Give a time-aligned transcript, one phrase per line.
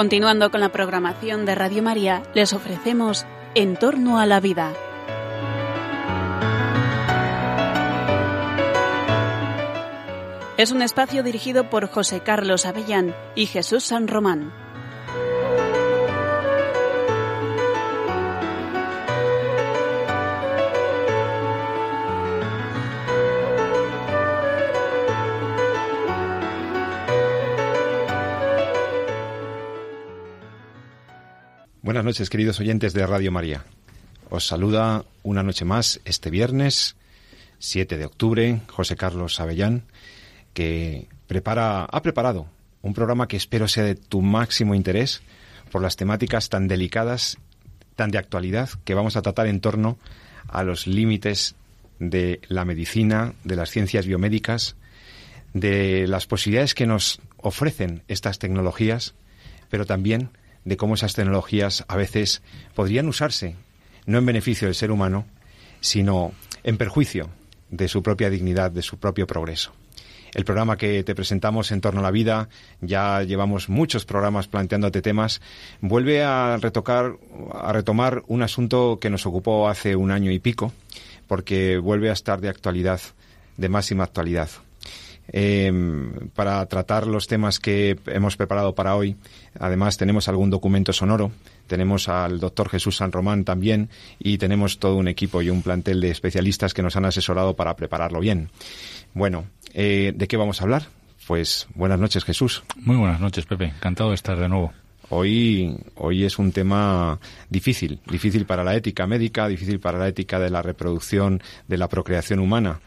[0.00, 4.72] Continuando con la programación de Radio María, les ofrecemos En torno a la vida.
[10.56, 14.54] Es un espacio dirigido por José Carlos Avellán y Jesús San Román.
[31.90, 33.64] Buenas noches, queridos oyentes de Radio María.
[34.28, 36.94] Os saluda una noche más este viernes,
[37.58, 39.82] 7 de octubre, José Carlos Avellán,
[40.54, 42.46] que prepara, ha preparado
[42.80, 45.20] un programa que espero sea de tu máximo interés
[45.72, 47.38] por las temáticas tan delicadas,
[47.96, 49.98] tan de actualidad, que vamos a tratar en torno
[50.46, 51.56] a los límites
[51.98, 54.76] de la medicina, de las ciencias biomédicas,
[55.54, 59.14] de las posibilidades que nos ofrecen estas tecnologías,
[59.70, 60.30] pero también
[60.64, 62.42] de cómo esas tecnologías a veces
[62.74, 63.56] podrían usarse
[64.06, 65.26] no en beneficio del ser humano,
[65.80, 67.30] sino en perjuicio
[67.70, 69.72] de su propia dignidad, de su propio progreso.
[70.32, 72.48] El programa que te presentamos en torno a la vida,
[72.80, 75.40] ya llevamos muchos programas planteándote temas,
[75.80, 77.16] vuelve a retocar,
[77.52, 80.72] a retomar un asunto que nos ocupó hace un año y pico,
[81.26, 83.00] porque vuelve a estar de actualidad,
[83.56, 84.50] de máxima actualidad.
[85.32, 89.16] Em, para tratar los temas que hemos preparado para hoy.
[89.58, 91.30] Además, tenemos algún documento sonoro.
[91.68, 96.00] Tenemos al doctor Jesús San Román también y tenemos todo un equipo y un plantel
[96.00, 98.50] de especialistas que nos han asesorado para prepararlo bien.
[99.14, 100.88] Bueno, eh, ¿de qué vamos a hablar?
[101.28, 102.64] Pues buenas noches, Jesús.
[102.76, 103.66] Muy buenas noches, Pepe.
[103.66, 104.72] Encantado de estar de nuevo.
[105.10, 110.40] Hoy, hoy es un tema difícil, difícil para la ética médica, difícil para la ética
[110.40, 112.80] de la reproducción, de la procreación humana.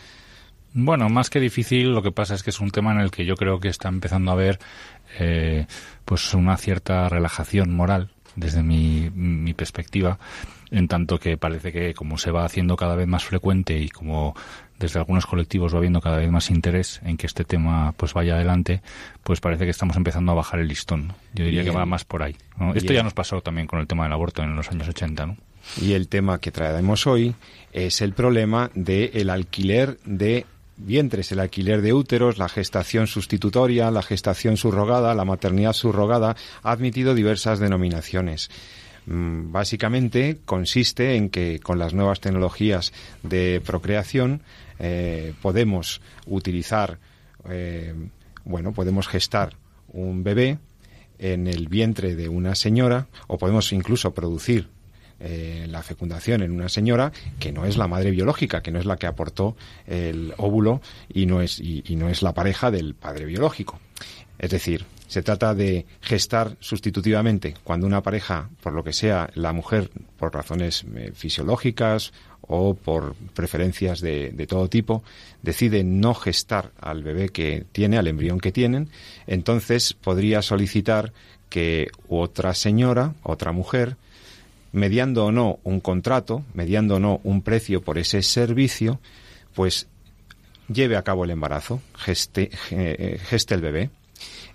[0.74, 3.26] Bueno, más que difícil, lo que pasa es que es un tema en el que
[3.26, 4.60] yo creo que está empezando a haber
[5.20, 5.68] eh,
[6.04, 10.18] pues una cierta relajación moral desde mi, mi perspectiva,
[10.72, 14.36] en tanto que parece que como se va haciendo cada vez más frecuente y como
[14.80, 18.34] desde algunos colectivos va habiendo cada vez más interés en que este tema pues vaya
[18.34, 18.82] adelante,
[19.24, 21.14] pues parece que estamos empezando a bajar el listón.
[21.34, 22.36] Yo diría que va más por ahí.
[22.74, 25.38] Esto ya nos pasó también con el tema del aborto en los años 80, ¿no?
[25.82, 27.36] Y el tema que traemos hoy
[27.72, 30.46] es el problema del alquiler de
[30.86, 36.72] vientres, el alquiler de úteros, la gestación sustitutoria, la gestación subrogada, la maternidad subrogada, ha
[36.72, 38.50] admitido diversas denominaciones.
[39.06, 44.42] Mm, básicamente consiste en que con las nuevas tecnologías de procreación
[44.80, 47.00] eh, podemos utilizar,
[47.50, 47.94] eh,
[48.46, 49.56] bueno, podemos gestar
[49.90, 50.58] un bebé
[51.20, 54.70] en el vientre de una señora o podemos incluso producir
[55.26, 58.86] eh, la fecundación en una señora que no es la madre biológica, que no es
[58.86, 59.56] la que aportó
[59.88, 63.80] el óvulo y no es, y, no es la pareja del padre biológico.
[64.38, 69.54] Es decir, se trata de gestar sustitutivamente cuando una pareja, por lo que sea, la
[69.54, 72.12] mujer, por razones eh, fisiológicas
[72.42, 75.04] o por preferencias de, de, todo tipo,
[75.42, 78.90] decide no gestar al bebé que tiene, al embrión que tienen,
[79.26, 81.14] entonces podría solicitar
[81.48, 83.96] que otra señora, otra mujer,
[84.74, 89.00] mediando o no un contrato, mediando o no un precio por ese servicio,
[89.54, 89.88] pues
[90.68, 93.90] lleve a cabo el embarazo, geste, eh, geste el bebé.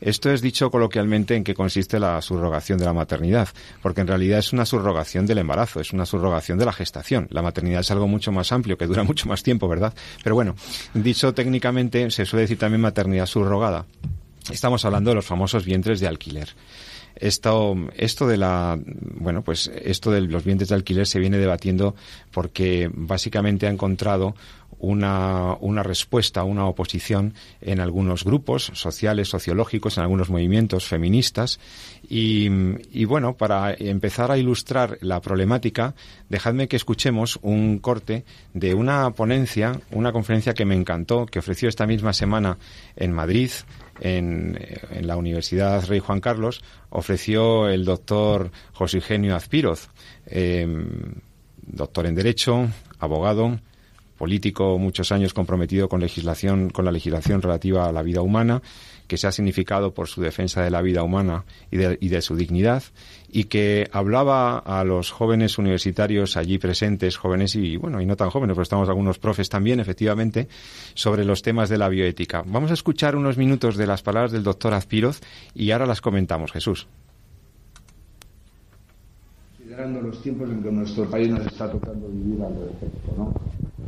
[0.00, 3.48] Esto es dicho coloquialmente en qué consiste la subrogación de la maternidad,
[3.82, 7.26] porque en realidad es una subrogación del embarazo, es una subrogación de la gestación.
[7.30, 9.94] La maternidad es algo mucho más amplio, que dura mucho más tiempo, ¿verdad?
[10.22, 10.54] Pero bueno,
[10.94, 13.86] dicho técnicamente, se suele decir también maternidad subrogada.
[14.50, 16.48] Estamos hablando de los famosos vientres de alquiler.
[17.20, 21.94] Esto, esto de la, bueno, pues esto de los bienes de alquiler se viene debatiendo
[22.30, 24.34] porque básicamente ha encontrado
[24.80, 31.58] una, una respuesta, una oposición en algunos grupos sociales, sociológicos, en algunos movimientos feministas.
[32.08, 32.48] Y,
[32.92, 35.94] y, bueno, para empezar a ilustrar la problemática,
[36.28, 38.24] dejadme que escuchemos un corte
[38.54, 42.58] de una ponencia, una conferencia que me encantó, que ofreció esta misma semana
[42.96, 43.50] en Madrid,
[44.00, 44.58] en,
[45.00, 49.88] la Universidad Rey Juan Carlos, ofreció el doctor José Eugenio Azpiroz,
[50.26, 51.14] em,
[51.62, 52.68] doctor en Derecho,
[52.98, 53.58] abogado,
[54.16, 58.62] político muchos años comprometido con legislación, con la legislación relativa a la vida humana,
[59.08, 62.84] que se ha significado por su defensa de la vida humana y de, su dignidad,
[63.30, 68.30] y que hablaba a los jóvenes universitarios allí presentes, jóvenes y, bueno, y no tan
[68.30, 70.48] jóvenes, porque estamos algunos profes también, efectivamente,
[70.94, 72.44] sobre los temas de la bioética.
[72.46, 75.20] Vamos a escuchar unos minutos de las palabras del doctor Azpiroz
[75.54, 76.86] y ahora las comentamos, Jesús.
[79.78, 83.32] Considerando los tiempos en que nuestro país nos está tocando vivir al respecto, ¿no?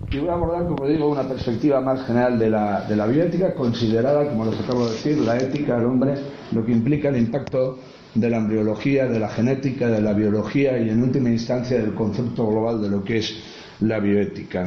[0.09, 3.55] y voy a abordar, como digo, una perspectiva más general de la, de la bioética,
[3.55, 6.15] considerada, como les acabo de decir, la ética del hombre,
[6.53, 7.81] lo que implica el impacto
[8.15, 12.47] de la embriología, de la genética, de la biología y en última instancia del concepto
[12.47, 13.35] global de lo que es
[13.81, 14.65] la bioética.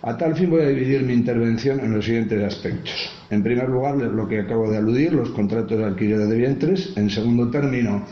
[0.00, 3.10] A tal fin voy a dividir mi intervención en los siguientes aspectos.
[3.28, 6.96] En primer lugar, lo que acabo de aludir, los contratos de alquiler de vientres.
[6.96, 8.06] En segundo término,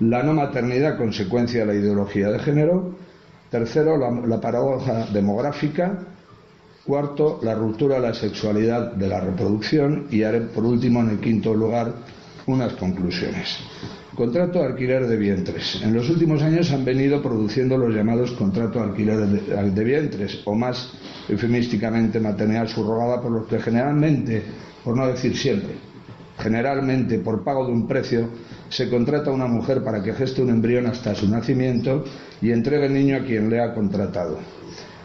[0.00, 2.94] la no maternidad consecuencia de la ideología de género.
[3.50, 5.98] Tercero, la, la paradoja demográfica.
[6.84, 10.06] Cuarto, la ruptura de la sexualidad de la reproducción.
[10.10, 11.92] Y haré, por último, en el quinto lugar,
[12.46, 13.58] unas conclusiones.
[14.14, 15.80] Contrato de alquiler de vientres.
[15.82, 20.54] En los últimos años han venido produciendo los llamados contratos de alquiler de, vientres, o
[20.54, 20.92] más
[21.28, 24.42] eufemísticamente maternidad subrogada, por los que generalmente,
[24.84, 25.74] por no decir siempre,
[26.40, 28.28] generalmente por pago de un precio,
[28.68, 32.04] se contrata a una mujer para que geste un embrión hasta su nacimiento
[32.40, 34.38] y entregue el niño a quien le ha contratado.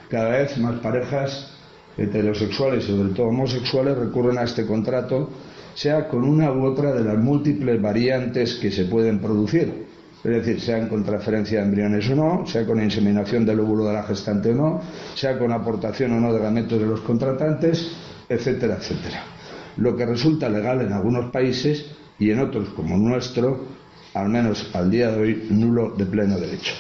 [0.10, 1.52] Cada vez más parejas
[1.98, 5.30] heterosexuales y sobre todo homosexuales recurren a este contrato
[5.76, 9.86] sea con una u otra de las múltiples variantes que se pueden producir.
[10.24, 13.94] Es decir, sea con transferencia de embriones o no, sea con inseminación del óvulo de
[13.94, 14.82] la gestante o no,
[15.14, 17.92] sea con aportación o no de gametos de los contratantes,
[18.28, 19.35] etcétera, etcétera.
[19.78, 21.86] Lo que resulta legal en algunos países
[22.20, 23.66] y en otros, como nuestro,
[24.14, 26.74] al menos al día de hoy, nulo de pleno derecho.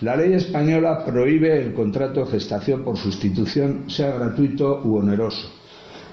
[0.00, 5.62] La ley española prohíbe el contrato de gestación por sustitución, sea gratuito u oneroso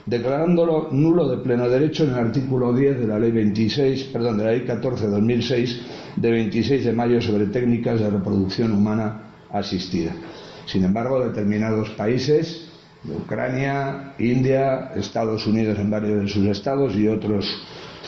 [0.10, 4.44] declarándolo nulo de pleno derecho en el artículo 10 de la ley 26, perdón, de
[4.44, 5.82] la ley 14 de 2006
[6.16, 10.12] de 26 de mayo sobre técnicas de reproducción humana asistida.
[10.66, 12.69] Sin embargo, determinados países,
[13.08, 17.46] Ucrania, India, Estados Unidos en varios de sus estados y otros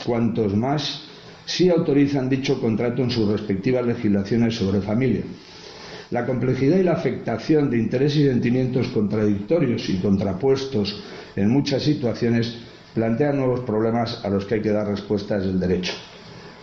[0.05, 1.03] cuantos más,
[1.45, 5.23] sí autorizan dicho contrato en sus respectivas legislaciones sobre familia.
[6.09, 11.01] La complejidad y la afectación de intereses y sentimientos contradictorios y contrapuestos
[11.37, 12.57] en muchas situaciones
[12.93, 15.93] plantean nuevos problemas a los que hay que dar respuestas del derecho.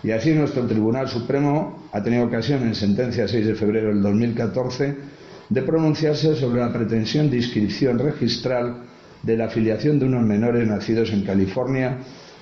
[0.03, 5.18] Y así nuestro Tribunal Supremo ha tenido ocasión en sentencia 6 de febrero del 2014
[5.49, 8.85] de pronunciarse sobre la pretensión de inscripción registral
[9.23, 11.99] de la afiliación de unos menores nacidos en California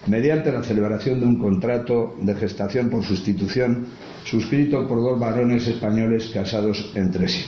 [0.06, 3.86] mediante la celebración de un contrato de gestación por sustitución
[4.24, 7.44] suscrito por dos varones españoles casados entre sí.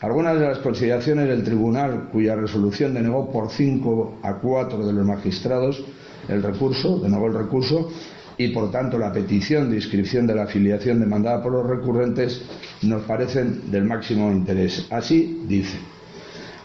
[0.00, 5.06] Algunas de las consideraciones del tribunal, cuya resolución denegó por cinco a cuatro de los
[5.06, 5.82] magistrados
[6.28, 7.90] el recurso, denegó el recurso,
[8.36, 12.42] y por tanto la petición de inscripción de la afiliación demandada por los recurrentes
[12.84, 14.86] nos parecen del máximo interés.
[14.90, 15.78] Así dice.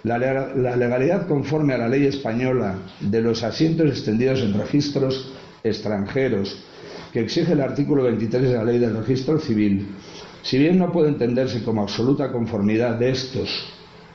[0.03, 6.63] La, legalidad conforme a la ley española de los asientos extendidos en registros extranjeros
[7.11, 9.87] que exige el artículo 23 de la ley del registro civil
[10.41, 13.49] si bien no puede entenderse como absoluta conformidad de estos,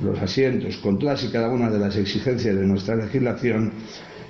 [0.00, 3.72] los asientos, con todas y cada una de las exigencias de nuestra legislación,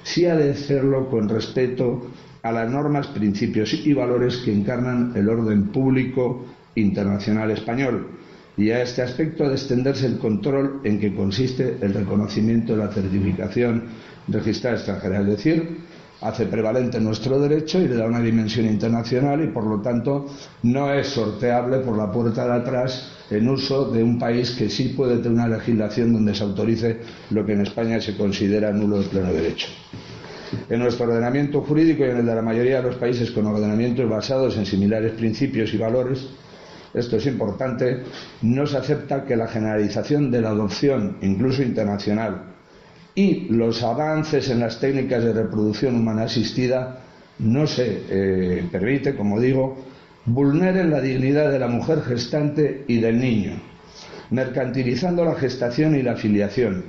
[0.02, 2.10] sí ha de serlo con respeto
[2.42, 6.44] a las normas, principios y valores que encarnan el orden público
[6.74, 8.18] internacional español.
[8.56, 12.92] Y a este aspecto de extenderse el control en que consiste el reconocimiento de la
[12.92, 13.84] certificación
[14.28, 15.78] registrada extranjera, es decir,
[16.20, 20.26] hace prevalente nuestro derecho y le da una dimensión internacional y por lo tanto
[20.62, 24.94] no es sorteable por la puerta de atrás en uso de un país que sí
[24.96, 27.00] puede tener una legislación donde se autorice
[27.30, 29.68] lo que en España se considera nulo de pleno derecho.
[30.70, 34.08] En nuestro ordenamiento jurídico y en el de la mayoría de los países con ordenamientos
[34.08, 36.28] basados en similares principios y valores,
[36.94, 38.02] esto es importante,
[38.42, 42.54] no se acepta que la generalización de la adopción, incluso internacional,
[43.14, 47.00] y los avances en las técnicas de reproducción humana asistida
[47.38, 49.76] no se eh, permite, como digo,
[50.24, 53.60] vulneren la dignidad de la mujer gestante y del niño,
[54.30, 56.84] mercantilizando la gestación y la filiación,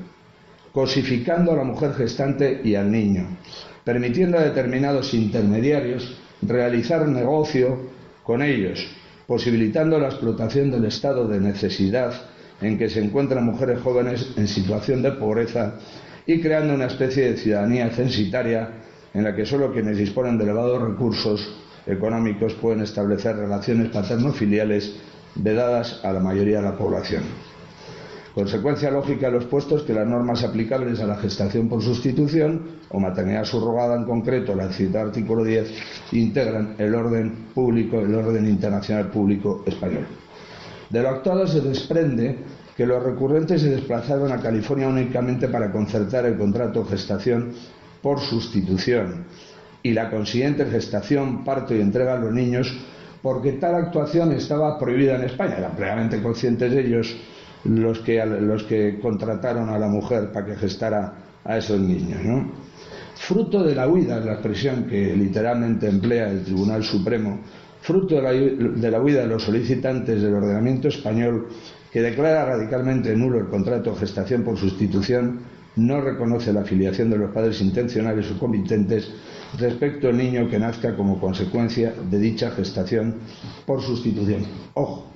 [0.71, 3.27] cosificando a la mujer gestante y al niño,
[3.83, 7.89] permitiendo a determinados intermediarios realizar negocio
[8.23, 8.87] con ellos,
[9.27, 12.13] posibilitando la explotación del estado de necesidad
[12.61, 15.75] en que se encuentran mujeres jóvenes en situación de pobreza
[16.25, 18.69] y creando una especie de ciudadanía censitaria
[19.13, 21.55] en la que solo quienes disponen de elevados recursos
[21.85, 24.95] económicos pueden establecer relaciones paterno-filiales
[25.35, 27.23] vedadas a la mayoría de la población.
[28.35, 32.99] Consecuencia lógica de los puestos que las normas aplicables a la gestación por sustitución o
[32.99, 35.71] maternidad subrogada en concreto, la citado artículo 10,
[36.11, 40.05] integran el orden público, el orden internacional público español.
[40.89, 42.39] De lo actuado se desprende
[42.75, 47.53] que los recurrentes se desplazaron a California únicamente para concertar el contrato gestación
[48.01, 49.27] por sustitución
[49.81, 52.75] y la consiguiente gestación, parto y entrega a los niños
[53.21, 55.55] porque tal actuación estaba prohibida en España.
[55.57, 57.15] Eran plenamente conscientes de ellos
[57.65, 62.19] los que, los que contrataron a la mujer para que gestara a esos niños.
[63.15, 67.39] Fruto de la huida, es la expresión que literalmente emplea el Tribunal Supremo,
[67.81, 71.47] fruto de la, de la huida de los solicitantes del ordenamiento español
[71.91, 75.39] que declara radicalmente nulo el contrato de gestación por sustitución,
[75.77, 79.11] no reconoce la afiliación de los padres intencionales o comitentes
[79.57, 83.15] respecto al niño que nazca como consecuencia de dicha gestación
[83.65, 84.43] por sustitución.
[84.73, 85.14] Ojo,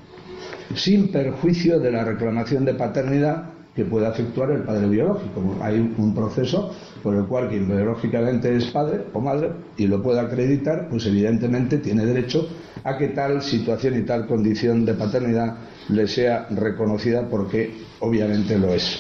[0.75, 3.45] sin perjuicio de la reclamación de paternidad
[3.75, 5.57] que pueda efectuar el padre biológico.
[5.61, 10.23] Hay un proceso por el cual quien biológicamente es padre o madre y lo pueda
[10.23, 12.47] acreditar, pues evidentemente tiene derecho
[12.83, 15.57] a que tal situación y tal condición de paternidad
[15.89, 18.99] le sea reconocida porque obviamente lo es.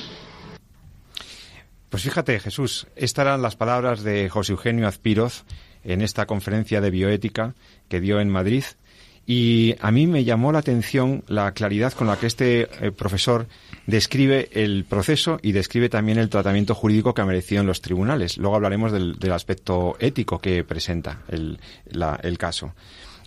[1.89, 5.43] Pues fíjate, Jesús, estas eran las palabras de José Eugenio Azpiroz
[5.83, 7.55] en esta conferencia de bioética
[7.87, 8.63] que dio en Madrid.
[9.31, 13.45] Y a mí me llamó la atención la claridad con la que este eh, profesor
[13.85, 18.39] describe el proceso y describe también el tratamiento jurídico que ha merecido en los tribunales.
[18.39, 21.59] Luego hablaremos del, aspecto ético que presenta el,
[22.39, 22.73] caso.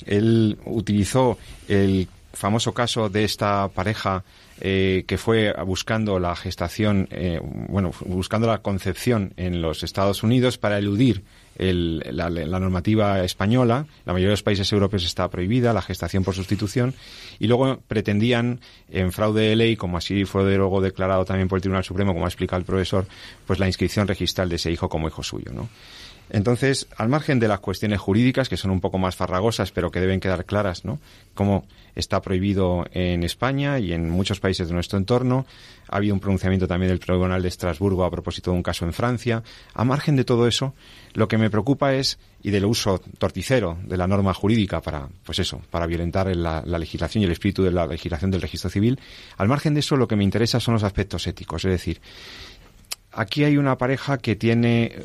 [0.05, 4.25] Él utilizó el famoso caso de esta pareja
[4.61, 10.59] eh, que fue buscando la gestación, eh, bueno, buscando la concepción en los Estados Unidos
[10.59, 11.23] para eludir
[11.57, 13.87] la, normativa española.
[14.05, 16.95] La mayoría de los países europeos está prohibida la gestación por sustitución
[17.39, 21.63] y luego pretendían, en fraude de ley, como así fue luego declarado también por el
[21.63, 23.07] Tribunal Supremo, como ha explicado el profesor,
[23.47, 25.69] pues la inscripción registral de ese hijo como hijo suyo, ¿no?
[26.33, 30.01] Entonces, al margen de las cuestiones jurídicas, que son un poco más farragosas, pero que
[30.01, 30.99] deben quedar claras, ¿no?
[31.35, 35.45] Como está prohibido en España y en muchos países de nuestro entorno.
[35.89, 38.95] Ha habido un pronunciamiento también del Tribunal de Estrasburgo a propósito de un caso en
[38.95, 39.43] Francia.
[39.75, 40.75] A margen de todo eso,
[41.13, 45.39] lo que me preocupa es, y del uso torticero de la norma jurídica para, pues
[45.39, 48.99] eso, para violentar la, la legislación y el espíritu de la legislación del registro civil,
[49.37, 51.67] al margen de eso, lo que me interesa son los aspectos éticos.
[51.67, 52.01] Es decir,
[53.13, 54.97] Aquí hay una pareja que tiene,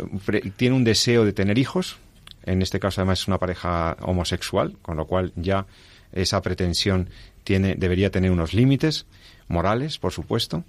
[0.56, 1.98] tiene un deseo de tener hijos.
[2.44, 5.66] En este caso, además, es una pareja homosexual, con lo cual ya
[6.14, 7.10] esa pretensión
[7.44, 9.06] tiene, debería tener unos límites
[9.50, 10.64] morales, por supuesto.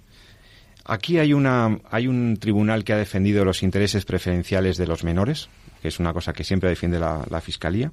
[0.85, 5.47] Aquí hay, una, hay un tribunal que ha defendido los intereses preferenciales de los menores,
[5.81, 7.91] que es una cosa que siempre defiende la, la Fiscalía.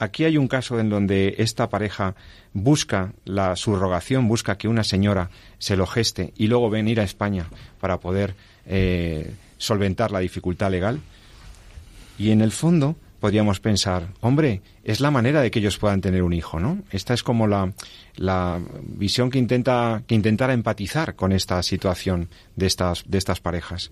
[0.00, 2.14] Aquí hay un caso en donde esta pareja
[2.54, 5.28] busca la subrogación, busca que una señora
[5.58, 7.46] se lo geste y luego venir a España
[7.80, 11.00] para poder eh, solventar la dificultad legal.
[12.18, 16.22] Y en el fondo podríamos pensar, hombre, es la manera de que ellos puedan tener
[16.22, 16.78] un hijo, ¿no?
[16.90, 17.70] Esta es como la,
[18.82, 23.90] visión que intenta que intentara empatizar con esta situación de estas de estas parejas.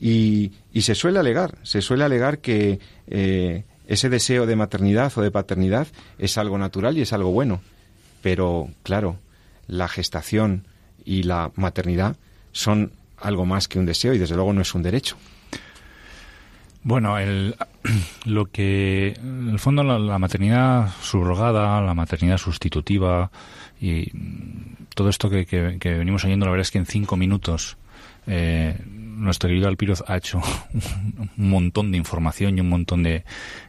[0.00, 5.22] Y, y se suele alegar, se suele alegar que eh, ese deseo de maternidad o
[5.22, 7.62] de paternidad es algo natural y es algo bueno.
[8.22, 9.16] Pero, claro,
[9.66, 10.66] la gestación
[11.04, 12.16] y la maternidad
[12.52, 15.16] son algo más que un deseo y desde luego no es un derecho.
[16.82, 17.56] Bueno, el,
[18.26, 23.30] lo que, en el fondo, la, maternidad subrogada, la maternidad sustitutiva
[23.80, 24.12] y
[24.94, 27.78] todo esto que, venimos oyendo, la verdad es que en cinco minutos
[28.26, 28.76] eh,
[29.18, 30.40] nuestro querido Alpiroz ha hecho
[31.36, 33.24] un montón de información y un montón de,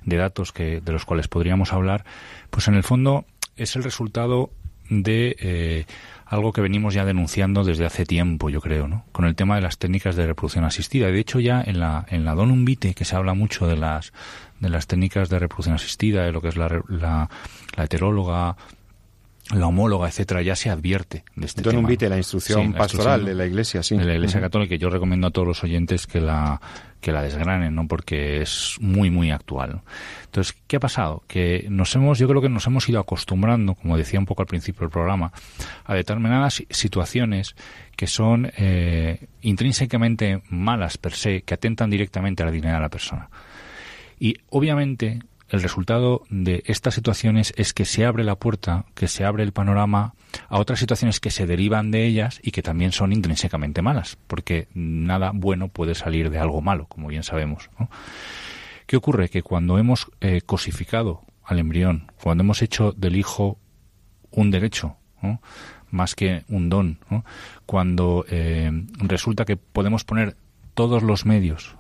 [0.06, 2.06] datos que, de los cuales podríamos hablar,
[2.50, 3.26] pues en el fondo
[3.56, 4.52] es el resultado
[4.90, 5.86] de eh,
[6.26, 9.06] algo que venimos ya denunciando desde hace tiempo, yo creo, ¿no?
[9.12, 11.08] Con el tema de las técnicas de reproducción asistida.
[11.08, 14.14] De hecho, ya en la, en la Donum Vitae, que se habla mucho de las,
[14.60, 17.30] de las técnicas de reproducción asistida, de lo que es la, la,
[17.76, 18.58] la heteróloga,
[19.54, 21.88] la homóloga, etcétera, ya se advierte de este tema.
[21.90, 23.98] la instrucción pastoral de la Iglesia, sí.
[23.98, 26.62] De la Iglesia Católica, yo recomiendo a todos los oyentes que la
[27.02, 27.88] que la desgranen, ¿no?
[27.88, 29.82] Porque es muy, muy actual.
[30.26, 31.24] Entonces, ¿qué ha pasado?
[31.28, 34.48] Que nos hemos, yo creo que nos hemos ido acostumbrando, como decía un poco al
[34.48, 35.32] principio del programa,
[35.86, 37.56] a determinadas situaciones
[37.96, 42.90] que son eh, intrínsecamente malas per se, que atentan directamente a la dignidad de la
[42.90, 43.30] persona.
[44.20, 49.26] Y obviamente el resultado de estas situaciones es que se abre la puerta, que se
[49.26, 50.14] abre el panorama
[50.48, 54.68] a otras situaciones que se derivan de ellas y que también son intrínsecamente malas, porque
[54.74, 57.70] nada bueno puede salir de algo malo, como bien sabemos.
[58.86, 59.30] ¿Qué ocurre?
[59.30, 63.58] Que cuando hemos eh, cosificado al embrión, cuando hemos hecho del hijo
[64.32, 64.96] un derecho,
[65.90, 67.00] más que un don,
[67.66, 70.36] cuando eh, resulta que podemos poner
[70.76, 71.76] todos los medios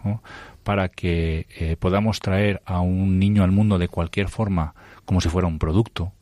[0.63, 4.73] para que eh, podamos traer a un niño al mundo de cualquier forma
[5.05, 6.13] como si fuera un producto.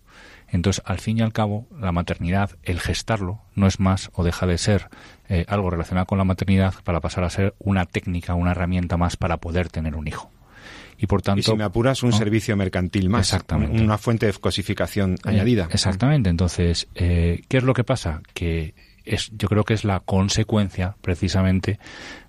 [0.50, 4.48] Entonces, al fin y al cabo, la maternidad, el gestarlo, no es más o deja
[4.48, 4.88] de ser
[5.28, 9.18] eh, algo relacionado con la maternidad para pasar a ser una técnica, una herramienta más
[9.18, 10.32] para poder tener un hijo.
[10.98, 11.42] Y por tanto.
[11.42, 13.28] Y si me apuras, un servicio mercantil más.
[13.28, 13.84] Exactamente.
[13.84, 15.68] Una fuente de cosificación eh, añadida.
[15.70, 16.30] Exactamente.
[16.30, 18.22] Entonces, ¿qué es lo que pasa?
[18.34, 18.74] Que
[19.08, 21.80] es, yo creo que es la consecuencia precisamente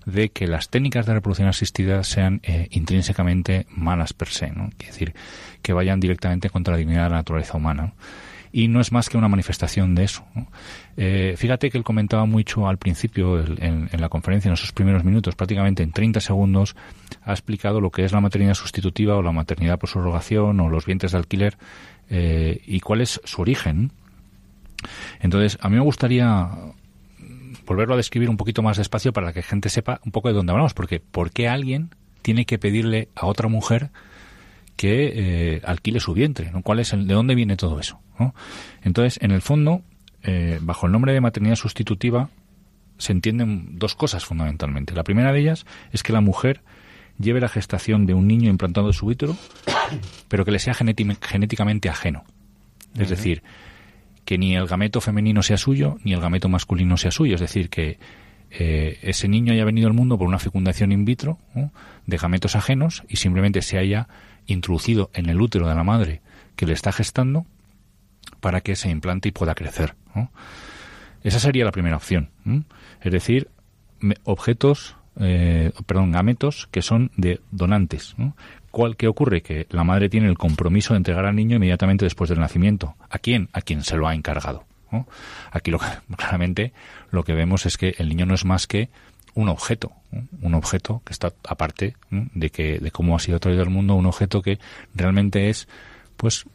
[0.05, 4.69] de que las técnicas de reproducción asistida sean eh, intrínsecamente malas per se, ¿no?
[4.79, 5.13] Es decir,
[5.61, 7.93] que vayan directamente contra la dignidad de la naturaleza humana.
[8.51, 10.25] Y no es más que una manifestación de eso.
[10.97, 15.35] Eh, fíjate que él comentaba mucho al principio en, la conferencia, en esos primeros minutos,
[15.35, 16.75] prácticamente en 30 segundos,
[17.21, 20.85] ha explicado lo que es la maternidad sustitutiva o la maternidad por subrogación o los
[20.87, 21.57] vientres de alquiler
[22.09, 23.91] eh, y cuál es su origen.
[25.19, 26.49] Entonces, a mí me gustaría
[27.65, 30.51] volverlo a describir un poquito más despacio para que gente sepa un poco de dónde
[30.51, 33.91] hablamos, porque ¿por qué alguien tiene que pedirle a otra mujer
[34.75, 35.13] que
[35.55, 36.51] eh, alquile su vientre?
[36.51, 36.63] ¿no?
[36.63, 37.99] ¿Cuál es el, ¿De dónde viene todo eso?
[38.81, 39.81] Entonces, en el fondo,
[40.23, 42.29] eh, bajo el nombre de maternidad sustitutiva,
[42.97, 44.93] se entienden dos cosas fundamentalmente.
[44.93, 46.61] La primera de ellas es que la mujer
[47.17, 49.37] lleve la gestación de un niño implantado en su útero,
[50.27, 52.23] pero que le sea genéticamente ajeno.
[52.97, 53.43] Es decir,
[54.29, 57.33] que ni el gameto femenino sea suyo, ni el gameto masculino sea suyo.
[57.33, 57.97] Es decir, que
[58.51, 61.39] eh, ese niño haya venido al mundo por una fecundación in vitro
[62.05, 64.07] de gametos ajenos y simplemente se haya
[64.45, 66.21] introducido en el útero de la madre
[66.55, 67.47] que le está gestando
[68.39, 69.95] para que se implante y pueda crecer.
[71.23, 72.29] Esa sería la primera opción.
[73.01, 73.49] Es decir,
[74.25, 78.15] objetos, eh, perdón, gametos que son de donantes.
[78.71, 79.41] ¿Cuál, ¿Qué ocurre?
[79.41, 82.95] Que la madre tiene el compromiso de entregar al niño inmediatamente después del nacimiento.
[83.09, 83.49] ¿A quién?
[83.53, 84.65] A quien se lo ha encargado.
[85.51, 85.79] Aquí lo,
[86.17, 86.73] claramente
[87.11, 88.89] lo que vemos es que el niño no es más que
[89.35, 89.91] un objeto,
[90.41, 94.07] un objeto que está aparte de que de cómo ha sido traído al mundo, un
[94.07, 94.59] objeto que
[94.95, 95.67] realmente es
[96.17, 96.45] pues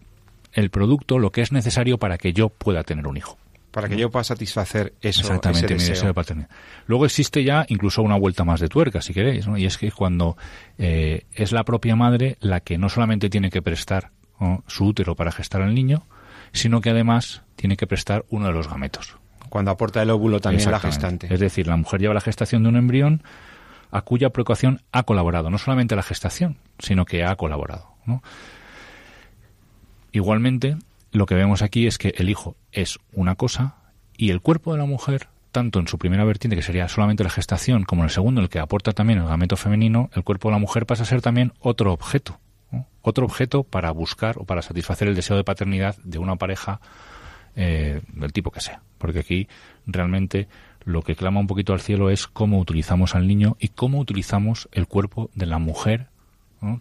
[0.53, 3.39] el producto, lo que es necesario para que yo pueda tener un hijo.
[3.75, 5.23] Para que yo pueda satisfacer eso.
[5.23, 6.49] Exactamente, mi deseo de paternidad.
[6.87, 9.59] Luego existe ya incluso una vuelta más de tuerca, si queréis, ¿no?
[9.59, 10.37] y es que cuando
[10.79, 14.13] eh, es la propia madre la que no solamente tiene que prestar
[14.69, 16.07] su útero para gestar al niño,
[16.53, 19.17] sino que además tiene que prestar uno de los gametos.
[19.49, 21.33] Cuando aporta el óvulo también la gestante.
[21.33, 23.25] Es decir, la mujer lleva la gestación de un embrión
[23.91, 27.89] a cuya procreación ha colaborado, no solamente la gestación, sino que ha colaborado.
[30.13, 30.77] Igualmente,
[31.15, 33.77] lo que vemos aquí es que el hijo es una cosa
[34.17, 37.31] y el cuerpo de la mujer, tanto en su primera vertiente, que sería solamente la
[37.31, 40.55] gestación, como en el segundo, el que aporta también el gameto femenino, el cuerpo de
[40.55, 42.41] la mujer pasa a ser también otro objeto.
[43.01, 46.81] Otro objeto para buscar o para satisfacer el deseo de paternidad de una pareja
[47.55, 48.83] eh, del tipo que sea.
[48.99, 49.47] Porque aquí
[49.87, 50.49] realmente
[50.85, 54.69] lo que clama un poquito al cielo es cómo utilizamos al niño y cómo utilizamos
[54.73, 56.09] el cuerpo de la mujer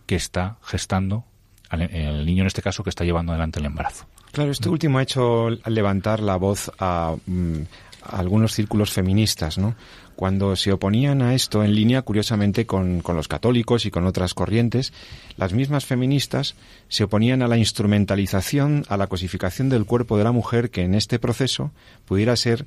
[0.07, 1.25] que está gestando,
[1.69, 4.07] al, niño en este caso que está llevando adelante el embarazo.
[4.33, 7.59] Claro, este último ha hecho levantar la voz a, mm,
[8.01, 9.75] algunos círculos feministas, ¿no?
[10.15, 14.33] Cuando se oponían a esto en línea, curiosamente, con, con, los católicos y con otras
[14.33, 14.91] corrientes,
[15.37, 16.55] las mismas feministas
[16.87, 20.95] se oponían a la instrumentalización, a la cosificación del cuerpo de la mujer que en
[20.95, 21.69] este proceso
[22.05, 22.65] pudiera ser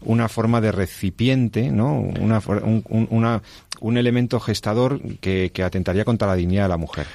[0.00, 1.94] una forma de recipiente, ¿no?
[1.94, 3.40] Una, un, una,
[3.78, 7.06] un elemento gestador que, que atentaría contra la dignidad de la mujer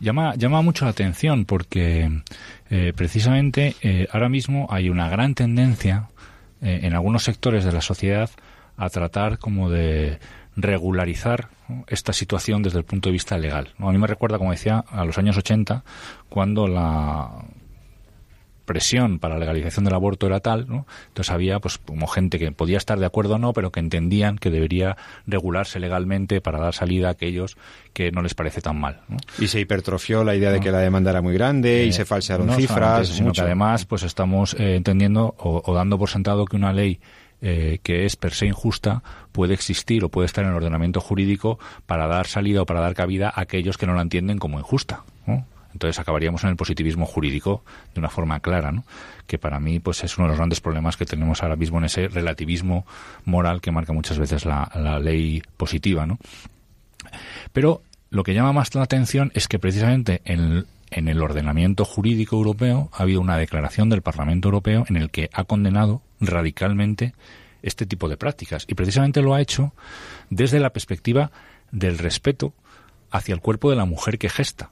[0.00, 2.22] llama, llama mucho la atención porque
[2.70, 6.08] eh, precisamente eh, ahora mismo hay una gran tendencia
[6.62, 8.30] eh, en algunos sectores de la sociedad
[8.76, 10.18] a tratar como de
[10.56, 11.48] regularizar
[11.86, 13.74] esta situación desde el punto de vista legal.
[13.78, 15.84] A mí me recuerda, como decía, a los años 80,
[16.28, 17.44] cuando la
[18.66, 20.86] presión para la legalización del aborto era tal, ¿no?
[21.08, 24.36] Entonces había pues como gente que podía estar de acuerdo o no, pero que entendían
[24.36, 27.56] que debería regularse legalmente para dar salida a aquellos
[27.94, 29.00] que no les parece tan mal.
[29.38, 32.04] Y se hipertrofió la idea de que la demanda era muy grande y eh, se
[32.04, 33.08] falsearon cifras.
[33.08, 37.00] sino que además pues estamos eh, entendiendo o, dando por sentado que una ley
[37.42, 39.02] eh, que es per se injusta
[39.32, 42.94] puede existir o puede estar en el ordenamiento jurídico para dar salida o para dar
[42.94, 45.04] cabida a aquellos que no la entienden como injusta.
[45.76, 47.62] Entonces acabaríamos en el positivismo jurídico
[47.92, 48.86] de una forma clara, ¿no?
[49.26, 51.84] que para mí pues es uno de los grandes problemas que tenemos ahora mismo en
[51.84, 52.86] ese relativismo
[53.26, 56.06] moral que marca muchas veces la, ley positiva.
[56.06, 56.18] ¿no?
[57.52, 62.36] Pero lo que llama más la atención es que precisamente en, en el ordenamiento jurídico
[62.36, 67.12] europeo ha habido una declaración del Parlamento Europeo en el que ha condenado radicalmente
[67.60, 68.64] este tipo de prácticas.
[68.66, 69.74] Y precisamente lo ha hecho
[70.30, 71.30] desde la perspectiva
[71.70, 72.54] del respeto
[73.10, 74.70] hacia el cuerpo de la mujer que gesta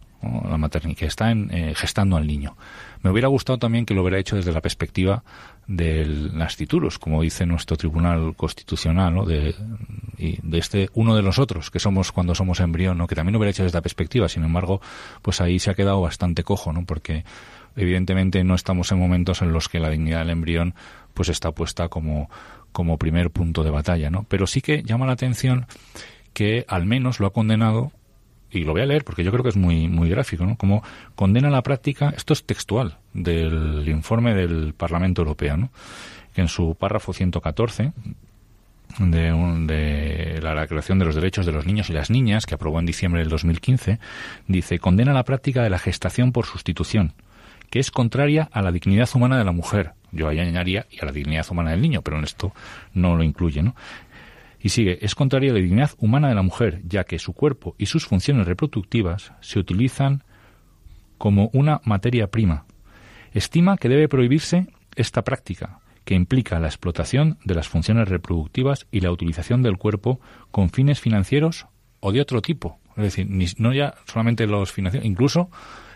[0.48, 2.56] la maternidad, que está eh, gestando al niño.
[3.02, 5.22] Me hubiera gustado también que lo hubiera hecho desde la perspectiva
[5.66, 9.24] del nasciturus, como dice nuestro Tribunal Constitucional, ¿no?
[9.24, 9.54] de,
[10.18, 13.06] y de este uno de los otros que somos cuando somos embrión, ¿no?
[13.06, 14.28] que también lo hubiera hecho desde la perspectiva.
[14.28, 14.80] Sin embargo,
[15.22, 16.84] pues ahí se ha quedado bastante cojo, ¿no?
[16.84, 17.24] porque
[17.76, 20.74] evidentemente no estamos en momentos en los que la dignidad del embrión
[21.14, 22.30] pues está puesta como,
[22.72, 24.26] como primer punto de batalla, ¿no?
[24.28, 25.66] Pero sí que llama la atención
[26.32, 27.92] que al menos lo ha condenado
[28.54, 30.56] y lo voy a leer porque yo creo que es muy, muy gráfico, ¿no?
[30.56, 30.82] Como
[31.14, 35.70] condena la práctica, esto es textual del informe del Parlamento Europeo, ¿no?
[36.34, 37.92] Que en su párrafo 114
[38.98, 39.32] de,
[39.66, 42.86] de la Declaración de los Derechos de los Niños y las Niñas, que aprobó en
[42.86, 43.98] diciembre del 2015,
[44.46, 47.12] dice, condena la práctica de la gestación por sustitución,
[47.70, 49.92] que es contraria a la dignidad humana de la mujer.
[50.12, 52.52] Yo ahí añadiría y a la dignidad humana del niño, pero en esto
[52.92, 53.74] no lo incluye, ¿no?
[54.64, 57.74] Y sigue, es contraria a la dignidad humana de la mujer, ya que su cuerpo
[57.76, 60.24] y sus funciones reproductivas se utilizan
[61.18, 62.64] como una materia prima.
[63.34, 69.00] Estima que debe prohibirse esta práctica, que implica la explotación de las funciones reproductivas y
[69.00, 70.18] la utilización del cuerpo
[70.50, 71.66] con fines financieros
[72.00, 72.78] o de otro tipo.
[72.96, 75.50] Es decir, no ya solamente los financieros, incluso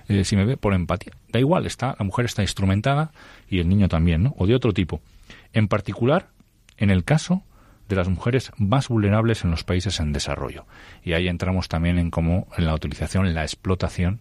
[0.09, 1.15] eh, si me ve por empatía.
[1.33, 3.13] Da igual, está, la mujer está instrumentada
[3.49, 4.35] y el niño también, ¿no?
[4.37, 5.01] O de otro tipo.
[5.55, 6.29] En particular,
[6.77, 7.45] en el caso
[7.89, 10.67] de las mujeres más vulnerables en los países en desarrollo.
[11.03, 14.21] Y ahí entramos también en cómo en la utilización, en la explotación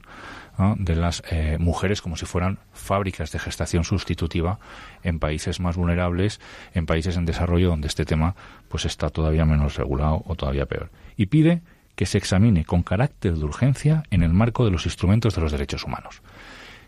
[0.77, 4.59] de las eh, mujeres como si fueran fábricas de gestación sustitutiva
[5.03, 6.41] en países más vulnerables,
[6.73, 8.35] en países en desarrollo donde este tema
[8.67, 10.89] pues está todavía menos regulado o todavía peor.
[11.15, 11.61] Y pide
[11.95, 15.51] que se examine con carácter de urgencia en el marco de los instrumentos de los
[15.51, 16.21] derechos humanos.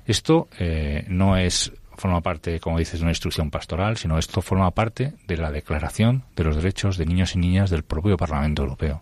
[0.05, 4.71] Esto eh, no es forma parte, como dices, de una instrucción pastoral, sino esto forma
[4.71, 9.01] parte de la Declaración de los Derechos de Niños y Niñas del propio Parlamento Europeo.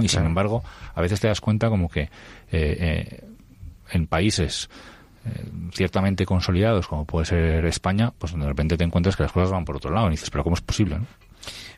[0.00, 0.62] Y sin embargo,
[0.94, 2.08] a veces te das cuenta como que eh,
[2.52, 3.24] eh,
[3.90, 4.68] en países
[5.24, 9.50] eh, ciertamente consolidados, como puede ser España, pues de repente te encuentras que las cosas
[9.50, 10.98] van por otro lado y dices, pero ¿cómo es posible?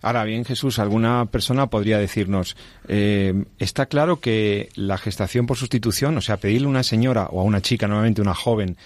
[0.02, 6.20] Ahora bien, Jesús, alguna persona podría decirnos, está claro que la gestación por sustitución, o
[6.20, 8.76] sea, pedirle a una señora o a una chica, nuevamente una joven,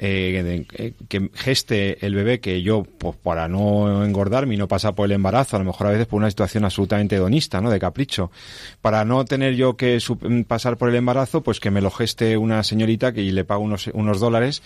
[0.00, 4.94] eh, eh, que geste el bebé que yo, pues para no engordarme y no pasar
[4.94, 7.68] por el embarazo, a lo mejor a veces por una situación absolutamente hedonista, ¿no?
[7.68, 8.30] De capricho.
[8.80, 9.98] Para no tener yo que
[10.46, 13.88] pasar por el embarazo, pues que me lo geste una señorita que le pago unos,
[13.92, 14.62] unos dólares.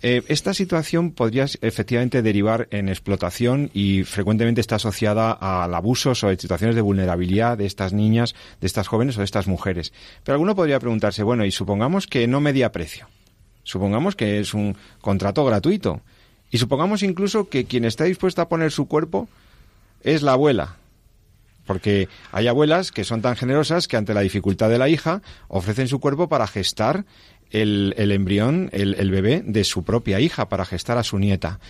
[0.00, 6.14] Eh, esta situación podría efectivamente derivar en explotación y frecuentemente está asociada al abuso o
[6.14, 9.92] situaciones de vulnerabilidad de estas niñas, de estas jóvenes o de estas mujeres.
[10.24, 13.08] Pero alguno podría preguntarse, bueno, y supongamos que no media precio.
[13.64, 16.00] Supongamos que es un contrato gratuito.
[16.50, 19.28] Y supongamos incluso que quien está dispuesto a poner su cuerpo
[20.02, 20.76] es la abuela.
[21.66, 25.86] Porque hay abuelas que son tan generosas que ante la dificultad de la hija ofrecen
[25.86, 27.04] su cuerpo para gestar
[27.50, 31.60] el, embrión, el, el bebé de su propia hija, para gestar a su nieta.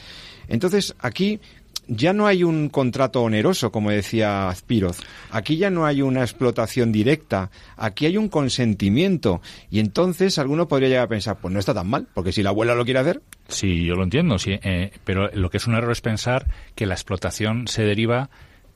[0.49, 1.41] Entonces, aquí
[1.89, 5.01] ya no hay un contrato oneroso, como decía Azpiroz.
[5.31, 7.51] Aquí ya no hay una explotación directa.
[7.77, 9.41] Aquí hay un consentimiento.
[9.71, 12.51] Y entonces alguno podría llegar a pensar, pues no está tan mal, porque si la
[12.51, 13.23] abuela lo quiere hacer.
[13.49, 14.59] Sí, yo lo entiendo, sí.
[14.63, 18.29] Eh, pero lo que es un error es pensar que la explotación se deriva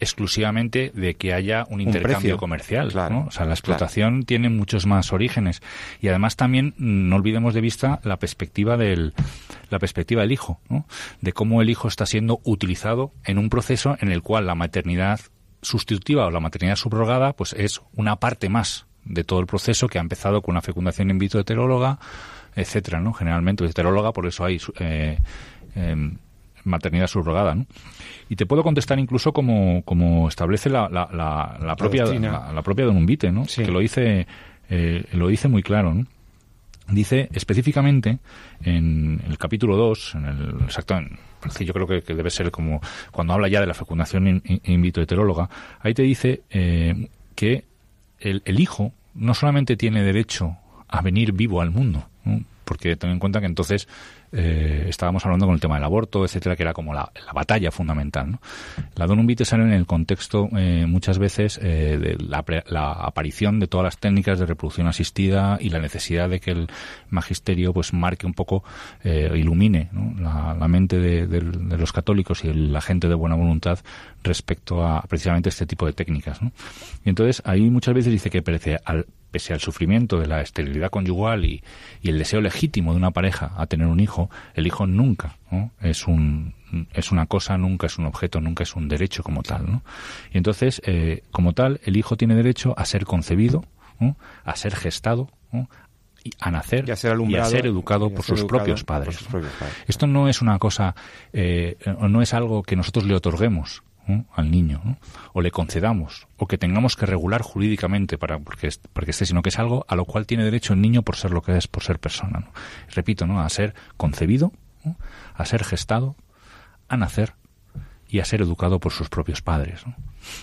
[0.02, 2.88] exclusivamente de que haya un intercambio comercial.
[2.88, 5.62] O sea, la explotación tiene muchos más orígenes.
[6.00, 9.14] Y además también no olvidemos de vista la perspectiva del,
[9.70, 10.60] la perspectiva del hijo,
[11.20, 15.20] de cómo el hijo está siendo utilizado en un proceso en el cual la maternidad
[15.62, 19.98] sustitutiva o la maternidad subrogada pues es una parte más de todo el proceso que
[19.98, 22.00] ha empezado con una fecundación in vitro heteróloga,
[22.56, 23.12] etcétera, ¿no?
[23.12, 25.18] Generalmente heteróloga, por eso hay eh,
[25.76, 26.18] em,
[26.64, 27.66] maternidad subrogada, ¿no?
[28.28, 32.96] Y te puedo contestar incluso como, como establece la, la, la, propia la, propia Don
[32.96, 33.44] Umbite, ¿no?
[33.44, 34.26] Que lo dice
[34.70, 36.06] eh, lo dice muy claro, ¿no?
[36.88, 38.18] Dice específicamente
[38.64, 43.48] en el capítulo 2, en el exactamente yo creo que, debe ser como cuando habla
[43.48, 45.48] ya de la fecundación in, in vitro heteróloga,
[45.80, 47.64] ahí te dice eh, que
[48.18, 50.56] el, el, hijo no solamente tiene derecho
[50.88, 52.08] a venir vivo al mundo,
[52.64, 53.88] porque ten en cuenta que entonces
[54.32, 58.32] eh, estábamos hablando con el tema del aborto, etcétera, que era como la, batalla fundamental.
[58.32, 58.40] ¿no?
[58.96, 63.66] La Donum Vitae sale en el contexto eh, muchas veces eh, de la, aparición de
[63.66, 66.68] todas las técnicas de reproducción asistida y la necesidad de que el
[67.10, 68.64] magisterio pues marque un poco,
[69.04, 73.78] ilumine la, mente de, los católicos y la gente de buena voluntad
[74.22, 76.42] respecto a precisamente este tipo de técnicas.
[76.42, 76.52] ¿no?
[77.04, 80.90] Y entonces ahí muchas veces dice que pese al, pese al sufrimiento de la esterilidad
[80.90, 81.64] conyugal y,
[82.02, 85.36] y el deseo legítimo de una pareja a tener un hijo, el hijo nunca
[85.80, 86.54] es un
[86.94, 89.70] es una cosa, nunca es un objeto, nunca es un derecho como tal.
[89.70, 89.82] ¿no?
[90.32, 93.64] Y entonces, eh, como tal, el hijo tiene derecho a ser concebido,
[94.44, 95.28] a ser gestado,
[96.40, 99.18] a nacer y a ser, y a ser educado por sus, propios padres.
[99.86, 100.94] Esto no es una cosa,
[101.32, 101.76] eh,
[102.08, 103.82] no es algo que nosotros le otorguemos
[104.34, 104.98] al niño
[105.32, 109.50] o le concedamos o que tengamos que regular jurídicamente para porque, porque esté, sino que
[109.50, 111.82] es algo a lo cual tiene derecho el niño por ser lo que es, por
[111.82, 112.48] ser persona.
[112.94, 113.40] Repito, ¿no?
[113.40, 114.52] a ser concebido,
[115.34, 116.16] a ser gestado,
[116.88, 117.34] a nacer
[118.08, 119.84] y a ser educado por sus propios padres.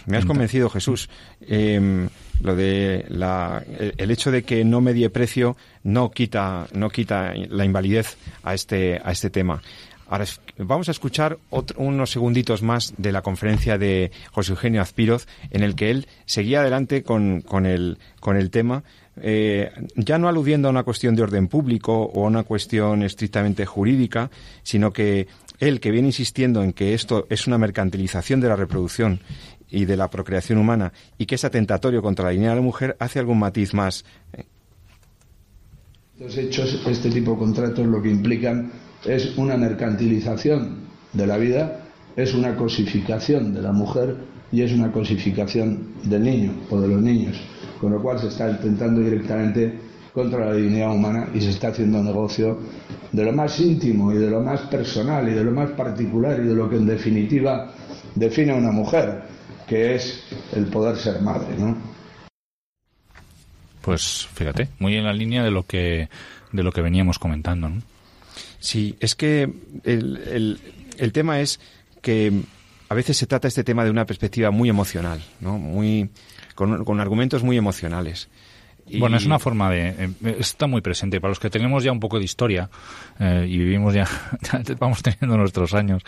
[0.08, 1.08] Me has convencido, Jesús.
[1.42, 2.10] Em,
[2.42, 3.06] lo de
[3.98, 9.00] el hecho de que no medie precio no quita, no quita la invalidez a este,
[9.04, 9.62] a este tema.
[10.10, 10.26] Ahora
[10.58, 11.38] vamos a escuchar
[11.78, 16.62] unos segunditos más de la conferencia de José Eugenio Azpiroz, en el que él seguía
[16.62, 17.98] adelante con, el,
[18.50, 18.84] tema,
[19.22, 23.68] eh, ya no aludiendo a una cuestión de orden público o a una cuestión estrictamente
[23.68, 24.32] jurídica,
[24.64, 25.28] sino que
[25.60, 29.20] él, que viene insistiendo en que esto es una mercantilización de la reproducción
[29.70, 32.98] y de la procreación humana y que es atentatorio contra la dignidad de la mujer,
[32.98, 34.04] hace algún matiz más.
[36.20, 41.80] Estos hechos, este tipo de contratos lo que implican es una mercantilización de la vida,
[42.16, 44.16] es una cosificación de la mujer
[44.52, 47.40] y es una cosificación del niño o de los niños,
[47.80, 49.80] con lo cual se está intentando directamente
[50.14, 52.60] contra la dignidad humana y se está haciendo negocio
[53.12, 56.48] de lo más íntimo y de lo más personal y de lo más particular y
[56.48, 57.72] de lo que en definitiva
[58.16, 59.24] define a una mujer,
[59.68, 60.24] que es
[60.56, 61.78] el poder ser madre, ¿no?
[63.82, 66.10] Pues fíjate, muy en la línea de lo que
[66.52, 67.82] de lo que veníamos comentando, ¿no?
[68.60, 69.52] Sí, es que
[69.84, 70.60] el,
[70.98, 71.60] el, tema es
[72.02, 72.42] que
[72.90, 75.58] a veces se trata este tema de una perspectiva muy emocional, ¿no?
[75.58, 76.10] Muy,
[76.56, 78.28] con, con argumentos muy emocionales.
[78.98, 79.90] Bueno, es una forma de...
[79.90, 81.22] Eh, está muy presente.
[81.22, 82.70] Para los que tenemos ya un poco de historia
[83.20, 84.08] eh, y vivimos ya,
[84.80, 86.04] vamos teniendo nuestros años,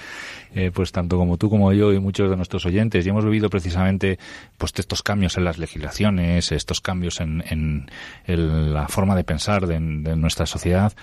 [0.55, 3.49] eh, pues tanto como tú como yo y muchos de nuestros oyentes, y hemos vivido
[3.49, 4.17] precisamente
[4.57, 7.87] pues estos cambios en las legislaciones, estos cambios en, en,
[8.73, 10.93] la forma de pensar de, nuestra sociedad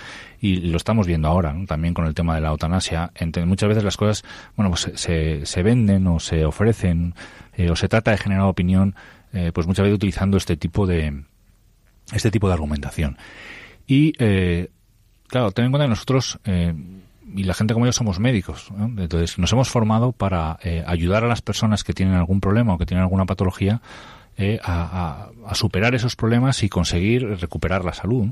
[0.40, 3.12] y lo estamos viendo ahora, también con el tema de la eutanasia.
[3.44, 4.24] muchas veces las cosas,
[4.56, 7.14] bueno, pues se, se venden o se ofrecen
[7.70, 8.94] o se trata de generar opinión,
[9.52, 11.24] pues muchas veces utilizando este tipo de
[12.12, 13.18] este tipo de argumentación.
[13.86, 14.68] Y, eh,
[15.26, 16.74] claro, ten en cuenta que nosotros eh,
[17.34, 18.68] y la gente como yo somos médicos.
[18.78, 22.78] Entonces, nos hemos formado para eh, ayudar a las personas que tienen algún problema o
[22.78, 23.82] que tienen alguna patología
[24.62, 28.28] a, a, superar esos problemas y conseguir recuperar la salud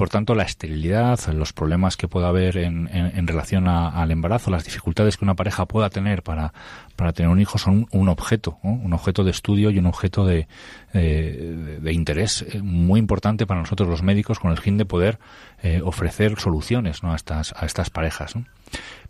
[0.00, 4.64] por tanto la esterilidad, los problemas que pueda haber en, en, relación al embarazo, las
[4.64, 6.54] dificultades que una pareja pueda tener para,
[6.96, 10.48] para tener un hijo son un objeto, un objeto de estudio y un objeto de,
[10.94, 15.18] de, interés eh, muy importante para nosotros los médicos con el fin de poder
[15.62, 17.12] eh, ofrecer soluciones ¿no?
[17.12, 18.36] a, estas, a estas parejas.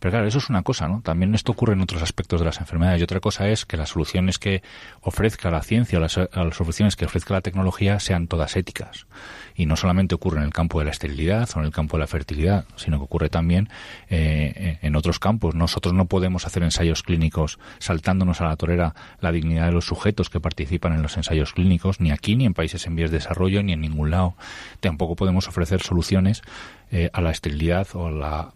[0.00, 1.02] Pero claro, eso es una cosa, ¿no?
[1.02, 3.00] También esto ocurre en otros aspectos de las enfermedades.
[3.00, 4.62] Y otra cosa es que las soluciones que
[5.02, 6.18] ofrezca la ciencia o las,
[6.56, 9.06] soluciones que ofrezca la tecnología sean todas éticas.
[9.54, 12.00] Y no solamente ocurre en el campo de la esterilidad o en el campo de
[12.00, 13.68] la fertilidad, sino que ocurre también
[14.08, 15.54] eh, en otros campos.
[15.54, 20.30] Nosotros no podemos hacer ensayos clínicos saltándonos a la torera la dignidad de los sujetos
[20.30, 23.62] que participan en los ensayos clínicos, ni aquí, ni en países en vías de desarrollo,
[23.62, 24.34] ni en ningún lado.
[24.80, 26.42] Tampoco podemos ofrecer soluciones
[26.90, 28.54] eh, a la esterilidad o a la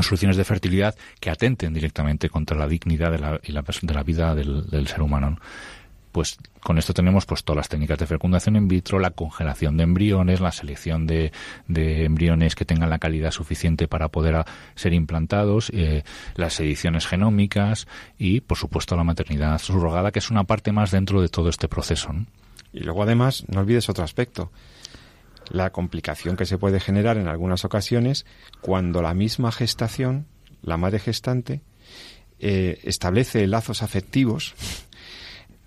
[0.00, 4.02] soluciones de fertilidad que atenten directamente contra la dignidad de la, y la, de la
[4.02, 5.38] vida del, ser humano.
[6.12, 9.84] Pues con esto tenemos pues todas las técnicas de fecundación in vitro, la congelación de
[9.84, 11.32] embriones, la selección de,
[11.68, 17.86] embriones que tengan la calidad suficiente para poder ser implantados, eh, las ediciones genómicas
[18.18, 21.66] y, por supuesto, la maternidad subrogada, que es una parte más dentro de todo este
[21.66, 22.14] proceso.
[22.74, 24.50] Y luego, además, no olvides otro aspecto
[25.52, 28.24] la complicación que se puede generar en algunas ocasiones
[28.62, 30.26] cuando la misma gestación,
[30.62, 31.60] la madre gestante,
[32.38, 34.54] eh, establece lazos afectivos,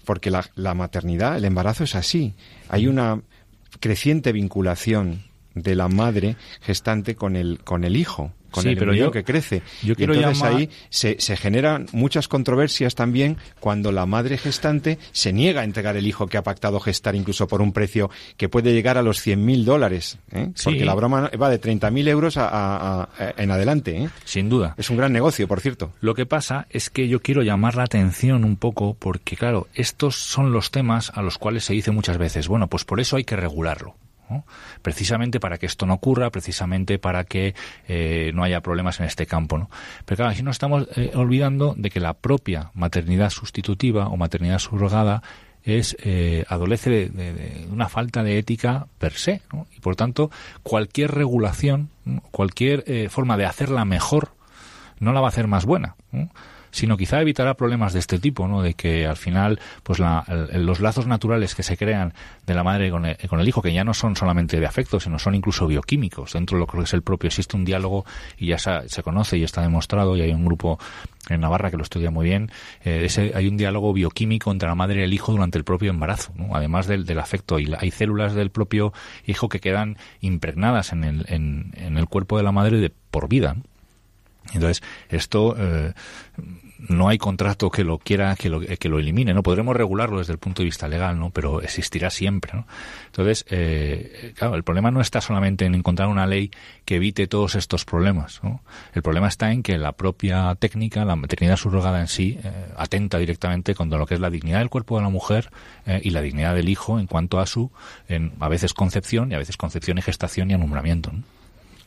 [0.03, 2.33] porque la, la maternidad, el embarazo es así.
[2.67, 3.21] Hay una
[3.79, 9.23] creciente vinculación de la madre gestante con el, con el hijo con el pero que
[9.23, 9.61] crece.
[9.83, 14.97] Yo quiero y entonces ahí se, se, generan muchas controversias también cuando la madre gestante
[15.11, 18.49] se niega a entregar el hijo que ha pactado gestar incluso por un precio que
[18.49, 20.17] puede llegar a los 100.000 dólares.
[20.31, 20.51] ¿eh?
[20.63, 23.97] Porque la broma va de 30.000 euros a, en adelante.
[23.97, 24.09] ¿eh?
[24.23, 24.75] Sin duda.
[24.77, 25.91] Es un gran negocio, por cierto.
[26.01, 30.15] Lo que pasa es que yo quiero llamar la atención un poco porque, claro, estos
[30.15, 33.23] son los temas a los cuales se dice muchas veces, bueno, pues por eso hay
[33.23, 33.95] que regularlo.
[34.81, 37.55] Precisamente para que esto no ocurra, precisamente para que
[37.87, 39.57] eh, no haya problemas en este campo.
[39.57, 39.69] ¿no?
[40.05, 44.59] Pero claro, aquí nos estamos eh, olvidando de que la propia maternidad sustitutiva o maternidad
[44.59, 45.23] subrogada
[45.63, 49.41] es eh, adolece de, una falta de ética per se
[49.75, 50.29] y por tanto
[50.61, 51.89] cualquier regulación
[52.29, 54.33] cualquier forma de hacerla mejor
[54.99, 55.95] no la va a hacer más buena
[56.75, 58.61] sino quizá evitará problemas de este tipo, ¿no?
[58.61, 62.13] De que al final, pues los lazos naturales que se crean
[62.45, 65.35] de la madre con el, hijo, que ya no son solamente de afecto, sino son
[65.35, 68.05] incluso bioquímicos, dentro de lo que es el propio, existe un diálogo
[68.37, 70.77] y ya se, conoce y está demostrado y hay un grupo
[71.29, 72.51] en Navarra que lo estudia muy bien,
[72.83, 75.89] eh, ese, hay un diálogo bioquímico entre la madre y el hijo durante el propio
[75.91, 77.57] embarazo, además del, del afecto.
[77.57, 78.93] Y hay células del propio
[79.25, 83.55] hijo que quedan impregnadas en el, en, el cuerpo de la madre de por vida.
[84.53, 85.93] Entonces, esto eh,
[86.77, 90.33] no hay contrato que lo quiera que lo, que lo elimine no podremos regularlo desde
[90.33, 92.67] el punto de vista legal no pero existirá siempre no
[93.07, 96.51] entonces eh, claro el problema no está solamente en encontrar una ley
[96.83, 98.61] que evite todos estos problemas ¿no?
[98.93, 103.17] el problema está en que la propia técnica la maternidad subrogada en sí eh, atenta
[103.17, 105.49] directamente contra lo que es la dignidad del cuerpo de la mujer
[105.85, 107.71] eh, y la dignidad del hijo en cuanto a su
[108.09, 111.11] en, a veces concepción y a veces concepción y gestación y alumbramiento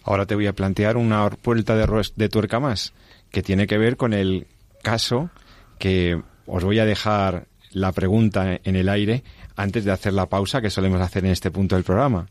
[0.03, 2.95] ahora te voy a plantear una vuelta de, de tuerca más
[3.31, 4.47] que tiene que ver con el
[4.83, 5.31] caso
[5.79, 9.23] que os voy a dejar la pregunta en el aire
[9.57, 12.27] antes de hacer la pausa que solemos hacer en este punto del programa.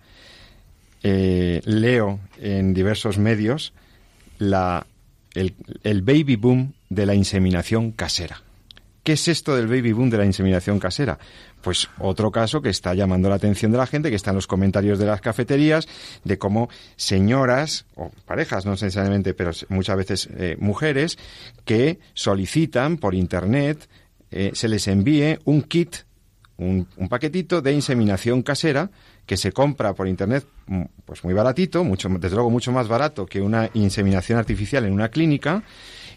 [1.03, 3.73] Eh, leo en diversos medios
[4.39, 4.87] la,
[5.33, 8.41] el, el baby boom de la inseminación casera.
[9.07, 11.17] ¿Qué es esto del baby boom de la inseminación casera?
[11.61, 14.47] Pues otro caso que está llamando la atención de la gente, que está en los
[14.47, 15.87] comentarios de las cafeterías,
[16.25, 16.67] de cómo
[16.97, 21.17] señoras, o parejas, no necesariamente, pero muchas veces eh, mujeres,
[21.63, 23.87] que solicitan por Internet,
[24.29, 25.95] eh, se les envíe un kit,
[26.57, 28.91] un, un paquetito de inseminación casera,
[29.27, 33.25] que se compra por internet mm, pues muy baratito, mucho, desde luego mucho más barato
[33.25, 35.63] que una inseminación artificial en una clínica,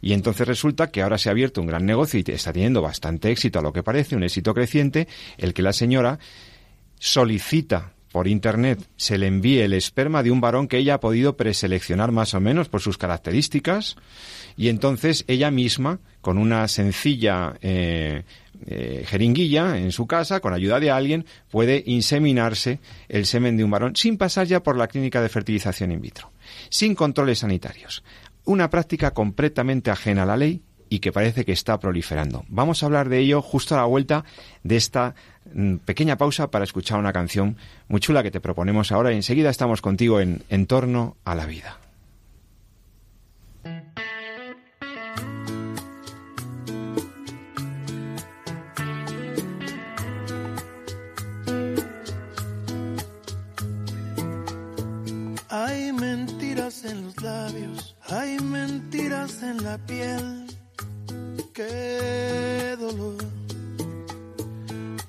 [0.02, 3.30] y entonces resulta que ahora se ha abierto un gran negocio y está teniendo bastante
[3.30, 5.08] éxito a lo que parece, un éxito creciente,
[5.38, 6.18] el que la señora
[6.98, 11.36] solicita por internet se le envíe el esperma de un varón que ella ha podido
[11.36, 13.96] preseleccionar más o menos por sus características
[14.56, 18.24] y entonces ella misma con una sencilla eh,
[18.66, 23.70] eh, jeringuilla en su casa con ayuda de alguien puede inseminarse el semen de un
[23.70, 26.32] varón sin pasar ya por la clínica de fertilización in vitro
[26.68, 28.02] sin controles sanitarios
[28.50, 32.44] una práctica completamente ajena a la ley y que parece que está proliferando.
[32.48, 34.24] Vamos a hablar de ello justo a la vuelta
[34.64, 35.14] de esta
[35.54, 39.50] mm, pequeña pausa para escuchar una canción muy chula que te proponemos ahora y enseguida
[39.50, 41.78] estamos contigo en En torno a la vida.
[55.52, 60.46] Hay mentiras en los labios, hay mentiras en la piel.
[61.54, 63.16] Qué dolor.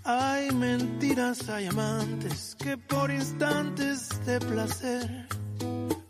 [0.04, 5.28] Hay mentiras, hay amantes que por instantes de placer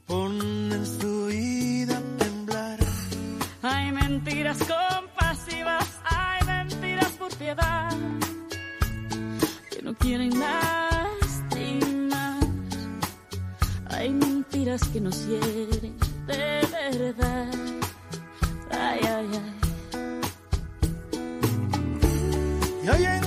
[0.05, 2.79] ponen su vida a temblar.
[3.61, 7.91] Hay mentiras compasivas, hay mentiras por piedad
[9.69, 12.39] que no quieren lastimar.
[13.89, 16.61] Hay mentiras que nos hieren de
[16.97, 17.47] verdad.
[18.71, 19.61] Ay, ay, ay.
[22.83, 23.20] Y hay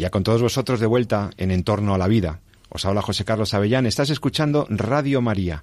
[0.00, 2.40] ya con todos vosotros de vuelta en Entorno a la Vida.
[2.70, 3.84] Os habla José Carlos Avellán.
[3.84, 5.62] Estás escuchando Radio María.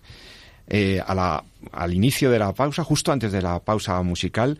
[0.68, 4.60] Eh, al inicio de la pausa, justo antes de la pausa musical,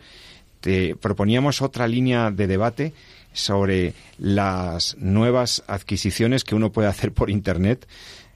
[0.60, 2.92] te proponíamos otra línea de debate
[3.32, 7.86] sobre las nuevas adquisiciones que uno puede hacer por Internet.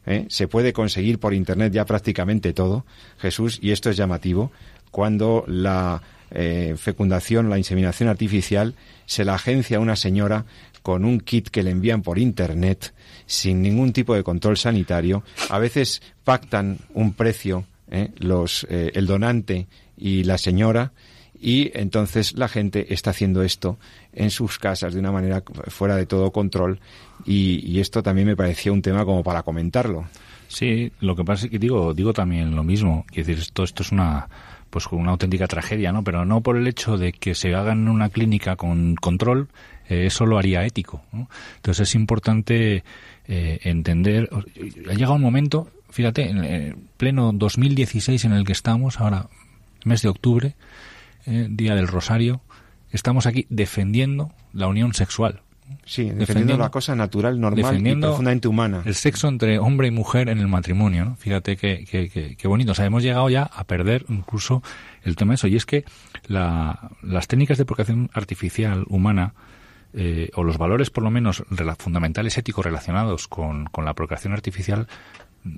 [0.07, 0.26] ¿eh?
[0.28, 2.86] Se puede conseguir por Internet ya prácticamente todo,
[3.18, 4.53] Jesús, y esto es llamativo,
[4.93, 8.74] cuando la eh, fecundación, la inseminación artificial,
[9.07, 10.47] se la agencia a una señora
[10.82, 12.92] con un kit que le envían por Internet
[13.26, 15.22] sin ningún tipo de control sanitario.
[15.48, 18.10] A veces pactan un precio, ¿eh?
[18.18, 19.66] los, eh, el donante
[19.96, 20.92] y la señora,
[21.40, 23.78] y entonces la gente está haciendo esto
[24.12, 26.78] en sus casas de una manera fuera de todo control
[27.26, 30.06] y, y esto también me parecía un tema como para comentarlo.
[30.52, 33.06] Sí, lo que pasa es que digo, digo también lo mismo.
[33.08, 34.28] Quiero decir, esto, esto es una,
[34.68, 36.04] pues una auténtica tragedia, ¿no?
[36.04, 39.48] Pero no por el hecho de que se haga en una clínica con control,
[39.88, 41.02] eh, eso lo haría ético.
[41.12, 41.28] ¿no?
[41.56, 42.84] Entonces es importante
[43.26, 44.28] eh, entender.
[44.88, 49.28] Ha llegado un momento, fíjate, en el pleno 2016 en el que estamos, ahora
[49.84, 50.54] mes de octubre,
[51.26, 52.40] eh, día del Rosario,
[52.90, 55.42] estamos aquí defendiendo la unión sexual.
[55.84, 58.82] Sí, defendiendo, la cosa natural, normal defendiendo y profundamente humana.
[58.84, 61.16] El sexo entre hombre y mujer en el matrimonio, ¿no?
[61.16, 62.72] Fíjate qué que, que, que bonito.
[62.72, 64.62] O sea, hemos llegado ya a perder incluso
[65.02, 65.46] el tema de eso.
[65.46, 65.84] Y es que
[66.26, 69.34] la, las técnicas de procreación artificial humana,
[69.95, 71.45] eh, o los valores por lo menos
[71.78, 74.88] fundamentales éticos relacionados con, con la procreación artificial,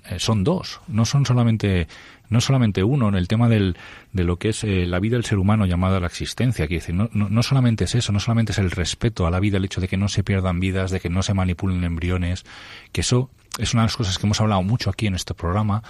[0.06, 1.88] eh, son dos, no son solamente
[2.30, 3.76] no solamente uno en el tema del,
[4.12, 6.94] de lo que es eh, la vida del ser humano llamada la existencia, quiere decir,
[6.94, 9.64] no, no, no solamente es eso, no solamente es el respeto a la vida, el
[9.66, 12.44] hecho de que no se pierdan vidas, de que no se manipulen embriones,
[12.92, 15.82] que eso es una de las cosas que hemos hablado mucho aquí en este programa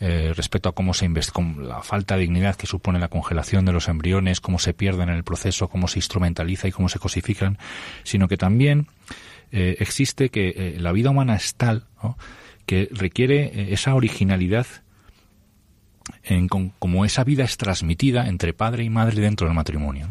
[0.00, 3.72] eh, respecto a cómo se investiga, la falta de dignidad que supone la congelación de
[3.72, 7.58] los embriones, cómo se pierden en el proceso, cómo se instrumentaliza y cómo se cosifican,
[8.04, 8.86] sino que también
[9.50, 12.16] eh, existe que eh, la vida humana es tal ¿no?
[12.66, 14.66] que requiere esa originalidad
[16.22, 20.08] en con- como esa vida es transmitida entre padre y madre dentro del matrimonio.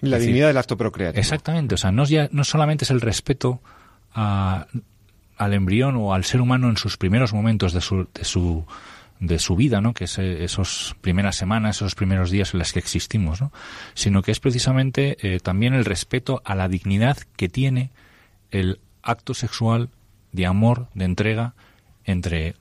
[0.00, 1.20] la Es decir, dignidad del acto procreativo.
[1.20, 3.60] Exactamente, o sea, no, ya, no solamente es el respeto
[4.14, 4.66] a-
[5.36, 8.64] al embrión o al ser humano en sus primeros momentos de su, de su,
[9.26, 9.94] de su vida, ¿no?
[9.94, 13.52] que es eh, esas primeras semanas, esos primeros días en los que existimos, ¿no?
[13.94, 17.90] sino que es precisamente eh, también el respeto a la dignidad que tiene
[18.50, 19.90] el acto sexual
[20.32, 21.54] de amor, de entrega
[22.04, 22.54] entre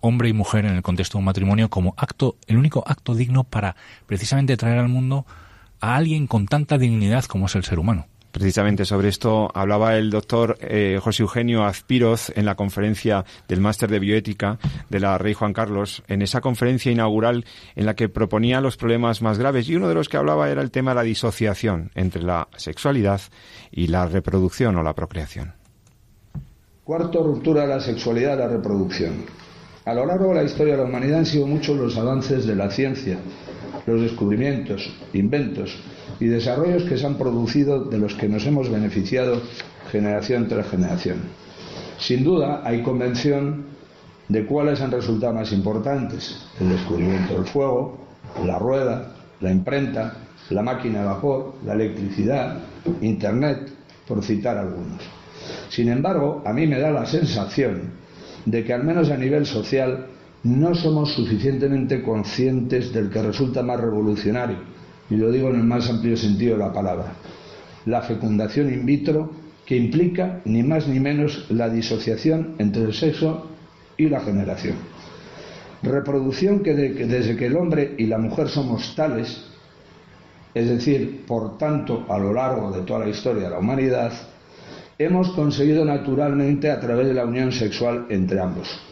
[0.00, 3.44] hombre y mujer en el contexto de un matrimonio como acto, el único acto digno
[3.44, 3.76] para
[4.06, 5.26] precisamente traer al mundo
[5.80, 8.06] a alguien con tanta dignidad como es el ser humano.
[8.36, 13.90] Precisamente sobre esto hablaba el doctor eh, José Eugenio Azpiroz en la conferencia del Máster
[13.90, 14.58] de Bioética
[14.90, 19.22] de la Rey Juan Carlos, en esa conferencia inaugural en la que proponía los problemas
[19.22, 19.70] más graves.
[19.70, 23.22] Y uno de los que hablaba era el tema de la disociación entre la sexualidad
[23.72, 25.54] y la reproducción o la procreación.
[26.84, 29.24] Cuarto, ruptura de la sexualidad y la reproducción.
[29.86, 32.54] A lo largo de la historia de la humanidad han sido muchos los avances de
[32.54, 33.16] la ciencia,
[33.86, 35.76] los descubrimientos, inventos
[36.20, 39.40] y desarrollos que se han producido de los que nos hemos beneficiado
[39.90, 41.18] generación tras generación.
[41.98, 43.66] Sin duda hay convención
[44.28, 46.44] de cuáles han resultado más importantes.
[46.60, 47.98] El descubrimiento del fuego,
[48.44, 50.14] la rueda, la imprenta,
[50.50, 52.58] la máquina de vapor, la electricidad,
[53.00, 53.70] Internet,
[54.06, 55.02] por citar algunos.
[55.68, 57.92] Sin embargo, a mí me da la sensación
[58.44, 60.06] de que al menos a nivel social
[60.46, 64.58] no somos suficientemente conscientes del que resulta más revolucionario,
[65.10, 67.14] y lo digo en el más amplio sentido de la palabra,
[67.84, 69.32] la fecundación in vitro
[69.66, 73.50] que implica ni más ni menos la disociación entre el sexo
[73.96, 74.76] y la generación.
[75.82, 79.44] Reproducción que, que desde que el hombre y la mujer somos tales,
[80.54, 84.12] es decir, por tanto, a lo largo de toda la historia de la humanidad,
[84.96, 88.85] hemos conseguido naturalmente a través de la unión sexual entre ambos.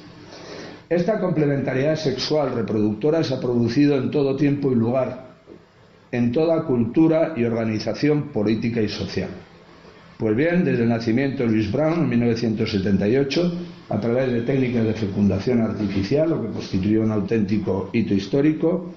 [0.89, 5.29] Esta complementariedad sexual reproductora se ha producido en todo tiempo y lugar,
[6.13, 9.31] en toda cultura y organización política y social.
[10.19, 13.53] Pues bien, desde el nacimiento de Louis Brown en 1978,
[13.89, 18.93] a través de técnicas de fecundación artificial, lo que constituyó un auténtico hito histórico,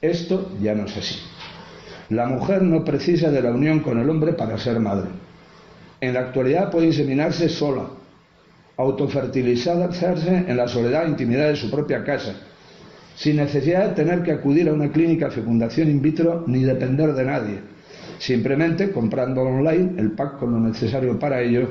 [0.00, 1.16] esto ya no es así.
[2.10, 5.10] La mujer no precisa de la unión con el hombre para ser madre.
[6.00, 7.86] En la actualidad puede inseminarse sola,
[8.76, 12.34] autofertilizarse en la soledad e intimidad de su propia casa,
[13.14, 17.12] sin necesidad de tener que acudir a una clínica de fecundación in vitro ni depender
[17.12, 17.58] de nadie,
[18.18, 21.68] simplemente comprando online el pack con lo necesario para ello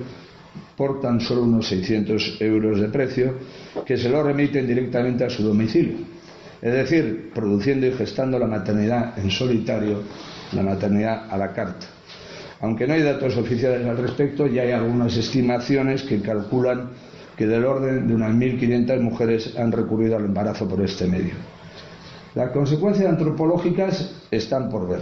[0.75, 3.35] por tan solo unos 600 euros de precio
[3.85, 5.97] que se lo remiten directamente a su domicilio.
[6.61, 10.03] Es decir, produciendo y gestando la maternidad en solitario,
[10.51, 11.87] la maternidad a la carta.
[12.61, 16.89] Aunque no hay datos oficiales al respecto, ya hay algunas estimaciones que calculan
[17.35, 21.33] que del orden de unas 1.500 mujeres han recurrido al embarazo por este medio.
[22.35, 25.01] Las consecuencias antropológicas están por ver.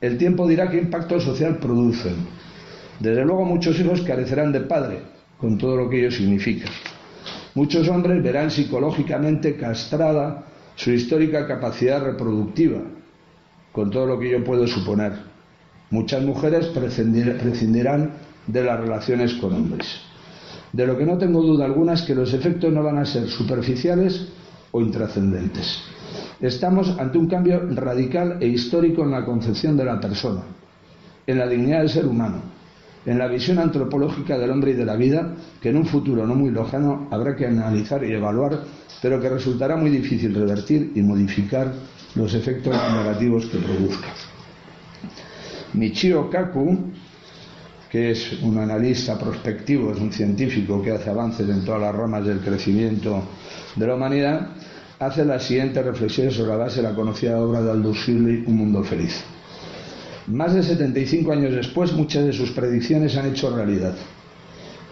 [0.00, 2.16] El tiempo dirá qué impacto social producen.
[2.98, 5.02] Desde luego muchos hijos carecerán de padre,
[5.38, 6.70] con todo lo que ello significa.
[7.54, 10.44] Muchos hombres verán psicológicamente castrada
[10.76, 12.80] su histórica capacidad reproductiva,
[13.70, 15.33] con todo lo que ello puede suponer.
[15.94, 18.14] Muchas mujeres prescindirán
[18.48, 19.86] de las relaciones con hombres.
[20.72, 23.28] De lo que no tengo duda alguna es que los efectos no van a ser
[23.28, 24.26] superficiales
[24.72, 25.84] o intrascendentes.
[26.40, 30.40] Estamos ante un cambio radical e histórico en la concepción de la persona,
[31.28, 32.42] en la dignidad del ser humano,
[33.06, 35.32] en la visión antropológica del hombre y de la vida,
[35.62, 38.64] que en un futuro no muy lejano habrá que analizar y evaluar,
[39.00, 41.72] pero que resultará muy difícil revertir y modificar
[42.16, 44.08] los efectos negativos que produzca.
[45.74, 46.92] Michio Kaku,
[47.90, 52.24] que es un analista prospectivo, es un científico que hace avances en todas las ramas
[52.24, 53.22] del crecimiento
[53.74, 54.48] de la humanidad,
[54.98, 58.56] hace la siguiente reflexión sobre la base de la conocida obra de Aldous Huxley, Un
[58.56, 59.22] mundo feliz.
[60.28, 63.94] Más de 75 años después, muchas de sus predicciones han hecho realidad.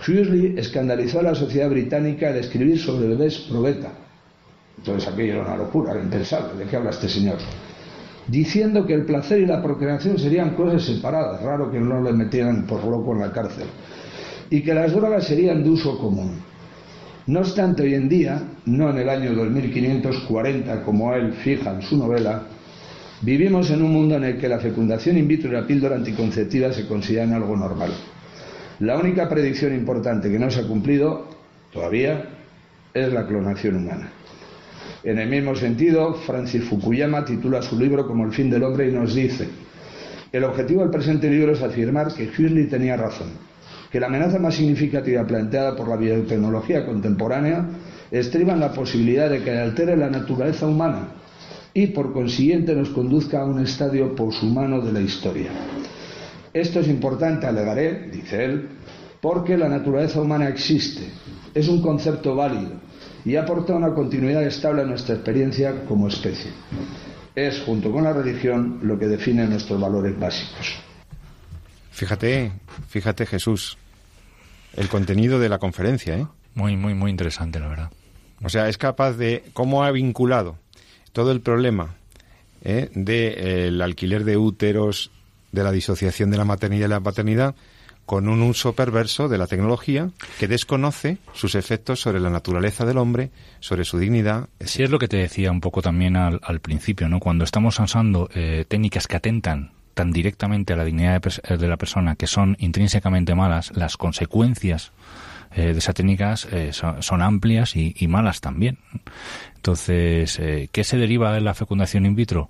[0.01, 3.93] Huxley escandalizó a la sociedad británica al escribir sobre bebés probeta.
[4.79, 6.59] Entonces aquello era una locura, era impensable.
[6.59, 7.39] ¿De qué habla este señor?
[8.29, 12.67] Diciendo que el placer y la procreación serían cosas separadas, raro que no le metieran
[12.67, 13.67] por loco en la cárcel,
[14.49, 16.41] y que las drogas serían de uso común.
[17.27, 21.97] No obstante, hoy en día, no en el año 2540 como él fija en su
[21.97, 22.43] novela,
[23.23, 26.73] vivimos en un mundo en el que la fecundación in vitro y la píldora anticonceptiva
[26.73, 27.93] se consideran algo normal.
[28.81, 31.29] La única predicción importante que no se ha cumplido
[31.73, 32.25] todavía
[32.93, 34.11] es la clonación humana.
[35.05, 38.93] En el mismo sentido, Francis Fukuyama titula su libro como El fin del hombre y
[38.93, 39.49] nos dice,
[40.31, 43.29] el objetivo del presente libro es afirmar que Huxley tenía razón,
[43.91, 47.67] que la amenaza más significativa planteada por la biotecnología contemporánea
[48.13, 51.09] estriba en la posibilidad de que altere la naturaleza humana
[51.75, 55.51] y por consiguiente nos conduzca a un estadio poshumano de la historia.
[56.53, 58.69] Esto es importante, alegaré, dice él,
[59.23, 61.09] porque la naturaleza humana existe,
[61.55, 62.73] es un concepto válido
[63.25, 66.51] y aporta una continuidad estable a nuestra experiencia como especie.
[67.37, 70.75] Es, junto con la religión, lo que define nuestros valores básicos.
[71.93, 72.51] Fíjate,
[72.89, 73.79] fíjate Jesús,
[74.75, 76.27] el contenido de la conferencia, ¿eh?
[76.57, 77.91] Muy, muy, muy interesante, la verdad.
[78.43, 80.57] O sea, es capaz de cómo ha vinculado
[81.13, 81.95] todo el problema
[82.65, 82.91] ¿eh?
[82.93, 85.13] del alquiler de úteros,
[85.53, 87.55] de la disociación de la maternidad y la paternidad,
[88.07, 92.99] con un uso perverso de la tecnología que desconoce sus efectos sobre la naturaleza del
[92.99, 93.31] hombre,
[93.61, 94.49] sobre su dignidad.
[94.61, 97.21] Sí, es lo que te decía un poco también al, al principio, ¿no?
[97.21, 101.77] Cuando estamos usando eh, técnicas que atentan tan directamente a la dignidad de, de, la
[101.77, 104.93] persona, que son intrínsecamente malas, las consecuencias
[105.55, 108.79] eh, de esas técnicas eh, son, amplias y, malas también.
[109.57, 112.49] Entonces, eh, ¿qué se deriva de la fecundación in vitro?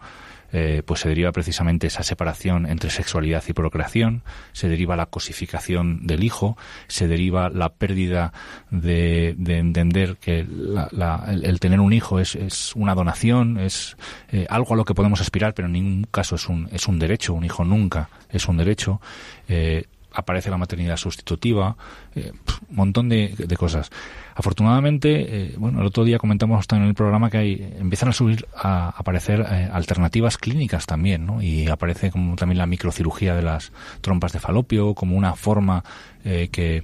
[0.52, 4.22] Eh, pues se deriva precisamente esa separación entre sexualidad y procreación,
[4.52, 6.56] se deriva la cosificación del hijo,
[6.88, 8.32] se deriva la pérdida
[8.70, 13.96] de, de entender que la, el, tener un hijo es, es una donación, es
[14.30, 16.98] eh, algo a lo que podemos aspirar, pero en ningún caso es un, es un
[16.98, 19.00] derecho, un hijo nunca es un derecho.
[19.48, 21.76] Eh, aparece la maternidad sustitutiva,
[22.14, 22.32] eh,
[22.68, 23.90] un montón de, cosas.
[24.34, 28.12] Afortunadamente, eh, bueno, el otro día comentamos también en el programa que hay, empiezan a
[28.12, 31.42] subir, a aparecer eh, alternativas clínicas también, ¿no?
[31.42, 35.84] Y aparece como también la microcirugía de las trompas de falopio, como una forma
[36.24, 36.82] eh, que,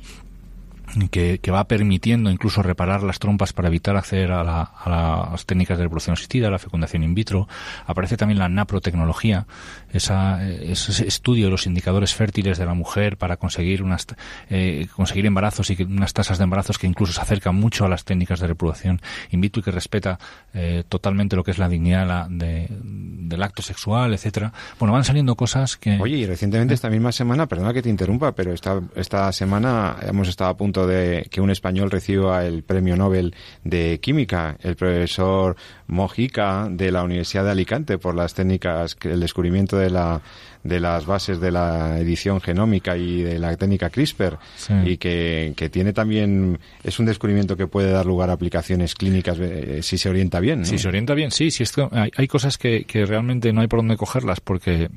[1.11, 5.47] que, que, va permitiendo incluso reparar las trompas para evitar acceder a, la, a, las
[5.47, 7.49] técnicas de reproducción asistida, la fecundación in vitro.
[7.87, 9.47] Aparece también la naprotecnología,
[9.93, 14.07] esa, ese estudio de los indicadores fértiles de la mujer para conseguir unas,
[14.51, 17.89] eh, conseguir embarazos y que, unas tasas de embarazos que incluso se acercan mucho a
[17.89, 20.19] las técnicas de reproducción in vitro y que respeta
[20.55, 24.53] eh, totalmente lo que es la dignidad de la, de, del acto sexual, etcétera.
[24.79, 25.99] Bueno, van saliendo cosas que...
[26.01, 30.29] Oye, y recientemente esta misma semana, perdona que te interrumpa, pero esta, esta semana hemos
[30.29, 35.57] estado a punto de que un español reciba el premio Nobel de Química, el profesor
[35.87, 40.21] Mojica de la Universidad de Alicante por las técnicas, el descubrimiento de la
[40.65, 44.75] de las bases de la edición genómica y de la técnica CRISPR Sí.
[44.85, 49.39] y que, que tiene también es un descubrimiento que puede dar lugar a aplicaciones clínicas
[49.41, 50.61] eh, si se orienta bien.
[50.61, 50.67] ¿no?
[50.67, 51.53] Si se orienta bien, sí.
[51.53, 54.91] Si esto, hay, hay cosas que, que realmente no hay por dónde cogerlas porque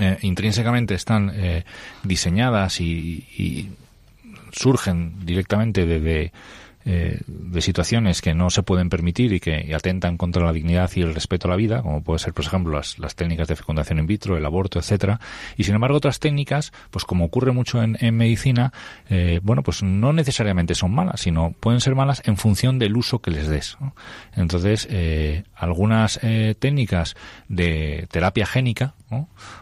[0.00, 1.64] eh, intrínsecamente están eh,
[2.02, 3.68] diseñadas y, y
[4.54, 6.32] surgen directamente de,
[6.86, 11.00] eh, de situaciones que no se pueden permitir y que atentan contra la dignidad y
[11.00, 14.00] el respeto a la vida, como puede ser, por ejemplo, las, las técnicas de fecundación
[14.00, 15.18] in vitro, el aborto, etcétera.
[15.56, 18.74] Y sin embargo, otras técnicas, pues como ocurre mucho en, en medicina,
[19.08, 23.20] eh, bueno, pues no necesariamente son malas, sino pueden ser malas en función del uso
[23.20, 23.78] que les des.
[24.36, 27.16] Entonces, eh, algunas eh, técnicas
[27.48, 28.94] de terapia génica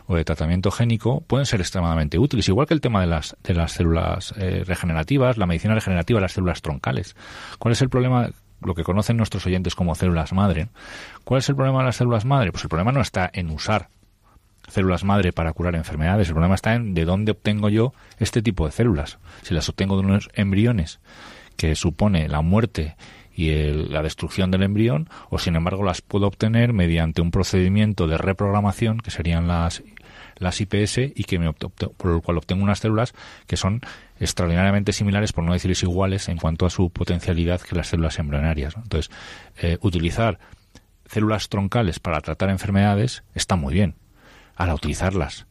[0.06, 3.54] o de tratamiento génico pueden ser extremadamente útiles, igual que el tema de las, de
[3.54, 7.16] las células eh, regenerativas, la medicina regenerativa, las células troncales.
[7.58, 8.30] ¿Cuál es el problema?
[8.60, 10.68] Lo que conocen nuestros oyentes como células madre.
[11.24, 12.52] ¿Cuál es el problema de las células madre?
[12.52, 13.88] Pues el problema no está en usar
[14.68, 16.28] células madre para curar enfermedades.
[16.28, 19.18] El problema está en de dónde obtengo yo este tipo de células.
[19.42, 21.00] Si las obtengo de unos embriones,
[21.56, 22.96] que supone la muerte
[23.34, 28.06] y el- la destrucción del embrión, o sin embargo las puedo obtener mediante un procedimiento
[28.06, 29.82] de reprogramación, que serían las
[30.38, 33.14] las IPS y que me por el cual obtengo unas células
[33.46, 33.80] que son
[34.18, 38.74] extraordinariamente similares, por no decirles iguales, en cuanto a su potencialidad que las células embrionarias.
[38.76, 39.14] Entonces,
[39.60, 40.40] eh, utilizar
[41.06, 43.94] células troncales para tratar enfermedades está muy bien.
[44.56, 45.46] Ahora, utilizarlas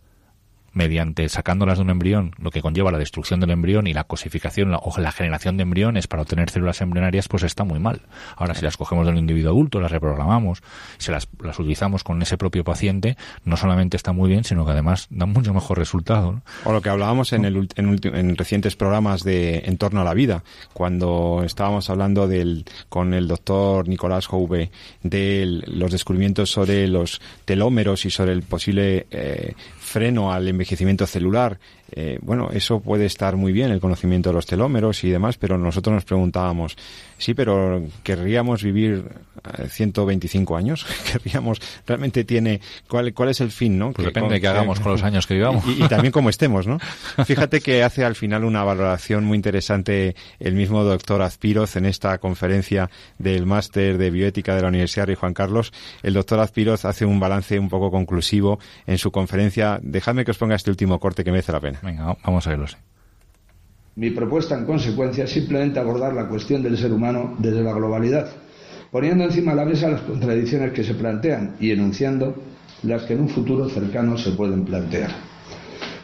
[0.74, 4.72] mediante sacándolas de un embrión, lo que conlleva la destrucción del embrión y la cosificación
[4.72, 8.02] la- o la generación de embriones para obtener células embrionarias, pues está muy mal.
[8.38, 10.64] Ahora, si las cogemos del individuo adulto, las reprogramamos,
[10.98, 14.72] si las, las utilizamos con ese propio paciente, no solamente está muy bien, sino que
[14.72, 16.32] además da mucho mejor resultado.
[16.34, 16.42] ¿no?
[16.66, 20.04] O lo que hablábamos en, el, en, ulti- en recientes programas de En torno a
[20.04, 20.44] la vida,
[20.74, 24.72] cuando estábamos hablando del, con el doctor Nicolás Jouve
[25.04, 29.54] de los descubrimientos sobre los telómeros y sobre el posible eh,
[29.92, 31.60] freno al envejecimiento celular.
[31.92, 35.58] Eh, bueno, eso puede estar muy bien, el conocimiento de los telómeros y demás, pero
[35.58, 36.78] nosotros nos preguntábamos,
[37.18, 39.04] sí, pero ¿querríamos vivir
[39.68, 40.86] 125 años?
[41.12, 43.92] ¿Querríamos, realmente tiene, cuál, cuál es el fin, no?
[43.92, 45.64] Pues Que depende de qué hagamos con los años que vivamos.
[45.68, 46.80] y, y también como estemos, ¿no?
[47.26, 52.18] Fíjate que hace al final una valoración muy interesante el mismo doctor Azpiroz en esta
[52.18, 55.72] conferencia del máster de bioética de la Universidad Rey Juan Carlos.
[56.04, 59.80] El doctor Azpiroz hace un balance un poco conclusivo en su conferencia.
[59.82, 61.80] Dejadme que os ponga este último corte que merece la pena.
[61.82, 62.68] Venga, va- vamos a verlo.
[62.68, 62.76] sí.
[63.96, 68.30] Mi propuesta, en consecuencia, es simplemente abordar la cuestión del ser humano desde la globalidad,
[68.92, 72.36] poniendo encima de la mesa las contradicciones que se plantean y enunciando
[72.84, 75.12] las que en un futuro cercano se pueden plantear.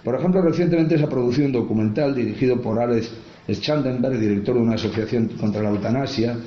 [0.03, 3.11] Por ejemplo, recientemente se ha producido un documental dirigido por Alex
[3.49, 6.37] Schandenberg, director de una asociación contra la eutanasia,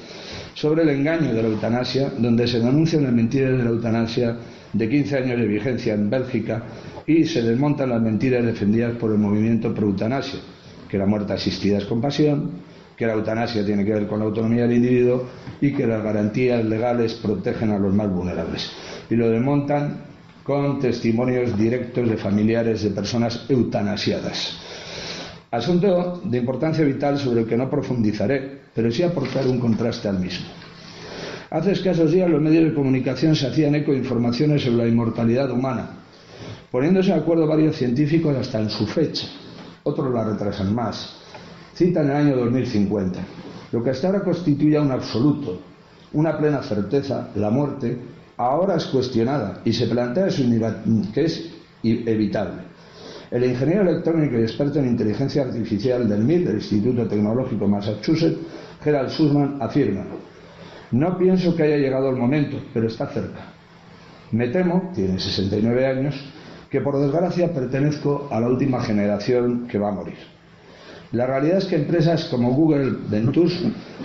[0.54, 4.36] sobre el engaño de la eutanasia, donde se denuncian las mentiras de la eutanasia
[4.72, 6.62] de 15 años de vigencia en Bélgica
[7.06, 10.40] y se desmontan las mentiras defendidas por el movimiento pro-eutanasia,
[10.88, 12.50] que la muerte asistida es compasión,
[13.00, 15.26] que la eutanasia tiene que ver con la autonomía del individuo
[15.58, 18.70] y que las garantías legales protegen a los más vulnerables.
[19.08, 20.02] Y lo desmontan
[20.44, 24.54] con testimonios directos de familiares de personas eutanasiadas.
[25.50, 30.20] Asunto de importancia vital sobre el que no profundizaré, pero sí aportar un contraste al
[30.20, 30.48] mismo.
[31.48, 35.50] Hace escasos días los medios de comunicación se hacían eco de informaciones sobre la inmortalidad
[35.50, 35.88] humana,
[36.70, 39.26] poniéndose de acuerdo varios científicos hasta en su fecha.
[39.84, 41.19] Otros la retrasan más.
[41.74, 43.20] Citan el año 2050.
[43.72, 45.60] Lo que hasta ahora constituía un absoluto,
[46.12, 47.98] una plena certeza, la muerte,
[48.36, 50.28] ahora es cuestionada y se plantea
[51.14, 51.50] que es
[51.82, 52.62] evitable.
[53.30, 58.38] El ingeniero electrónico y experto en inteligencia artificial del MIT, del Instituto Tecnológico Massachusetts,
[58.82, 60.04] Gerald Sussman, afirma,
[60.90, 63.52] no pienso que haya llegado el momento, pero está cerca.
[64.32, 66.14] Me temo, tiene 69 años,
[66.68, 70.39] que por desgracia pertenezco a la última generación que va a morir.
[71.12, 73.58] La realidad es que empresas como Google Ventures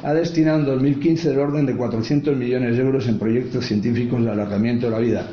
[0.03, 4.31] ha destinado en 2015 del orden de 400 millones de euros en proyectos científicos de
[4.31, 5.27] alargamiento de la vida.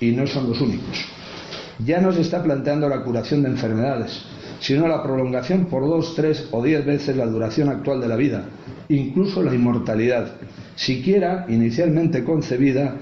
[0.00, 1.02] Y no son los únicos.
[1.78, 4.22] Ya no se está planteando la curación de enfermedades,
[4.60, 8.44] sino la prolongación por dos, tres o diez veces la duración actual de la vida,
[8.88, 10.32] incluso la inmortalidad,
[10.76, 12.96] siquiera inicialmente concebida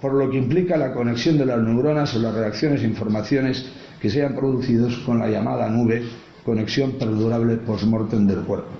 [0.00, 3.64] por lo que implica la conexión de las neuronas o las reacciones e informaciones
[4.00, 6.02] que se hayan producido con la llamada nube,
[6.44, 8.70] conexión perdurable post-mortem del cuerpo.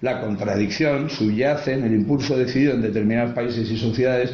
[0.00, 4.32] La contradicción subyace en el impulso decidido en determinados países y sociedades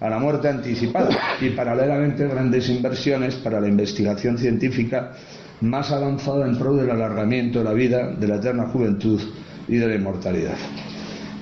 [0.00, 5.12] a la muerte anticipada y paralelamente grandes inversiones para la investigación científica
[5.62, 9.20] más avanzada en pro del alargamiento de la vida, de la eterna juventud
[9.68, 10.56] y de la inmortalidad.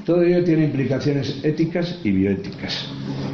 [0.04, 2.86] Todo ello tiene implicaciones éticas y bioéticas.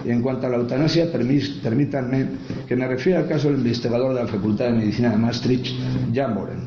[0.04, 2.26] Y en cuanto a la eutanasia, permítanme
[2.68, 5.66] que me refiera al caso del investigador de la Facultad de Medicina de Maastricht,
[6.14, 6.60] Jan Boren,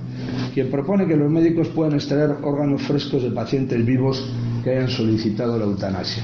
[0.53, 4.29] quien propone que los médicos puedan extraer órganos frescos de pacientes vivos
[4.61, 6.23] que hayan solicitado la eutanasia.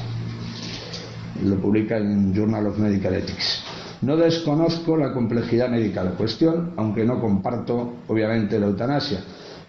[1.45, 3.63] Lo publica en Journal of Medical Ethics.
[4.01, 9.19] No desconozco la complejidad médica de la cuestión, aunque no comparto, obviamente, la eutanasia.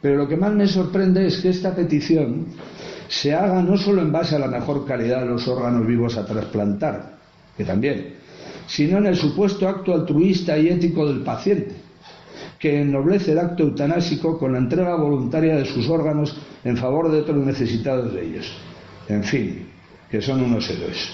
[0.03, 2.47] Pero lo que más me sorprende es que esta petición
[3.11, 6.25] se haga no solo en base a la mejor calidad de los órganos vivos a
[6.25, 7.17] trasplantar,
[7.57, 8.15] que también,
[8.69, 11.75] sino en el supuesto acto altruista y ético del paciente,
[12.57, 17.19] que ennoblece el acto eutanásico con la entrega voluntaria de sus órganos en favor de
[17.19, 18.53] otros necesitados de ellos.
[19.09, 19.67] En fin,
[20.09, 21.11] que son unos héroes.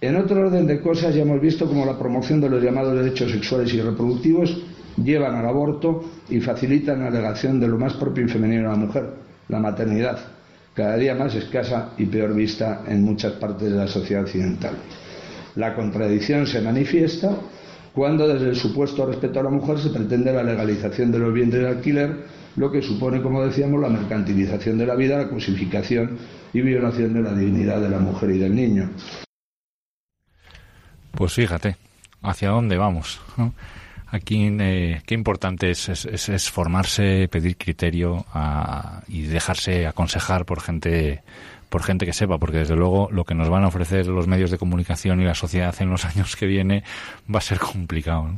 [0.00, 3.32] En otro orden de cosas ya hemos visto cómo la promoción de los llamados derechos
[3.32, 4.62] sexuales y reproductivos
[4.96, 8.76] llevan al aborto y facilitan la alegación de lo más propio y femenino de la
[8.76, 9.10] mujer,
[9.48, 10.35] la maternidad,
[10.76, 14.74] cada día más escasa y peor vista en muchas partes de la sociedad occidental.
[15.54, 17.34] La contradicción se manifiesta
[17.94, 21.54] cuando desde el supuesto respeto a la mujer se pretende la legalización de los bienes
[21.54, 26.18] de alquiler, lo que supone, como decíamos, la mercantilización de la vida, la cosificación
[26.52, 28.90] y violación de la dignidad de la mujer y del niño.
[31.12, 31.76] Pues fíjate,
[32.20, 33.18] ¿hacia dónde vamos?
[34.16, 38.24] Aquí eh, qué importante es, es, formarse, pedir criterio
[39.08, 41.22] y dejarse aconsejar por gente
[41.68, 44.50] por gente que sepa, porque desde luego lo que nos van a ofrecer los medios
[44.50, 46.82] de comunicación y la sociedad en los años que viene
[47.32, 48.30] va a ser complicado.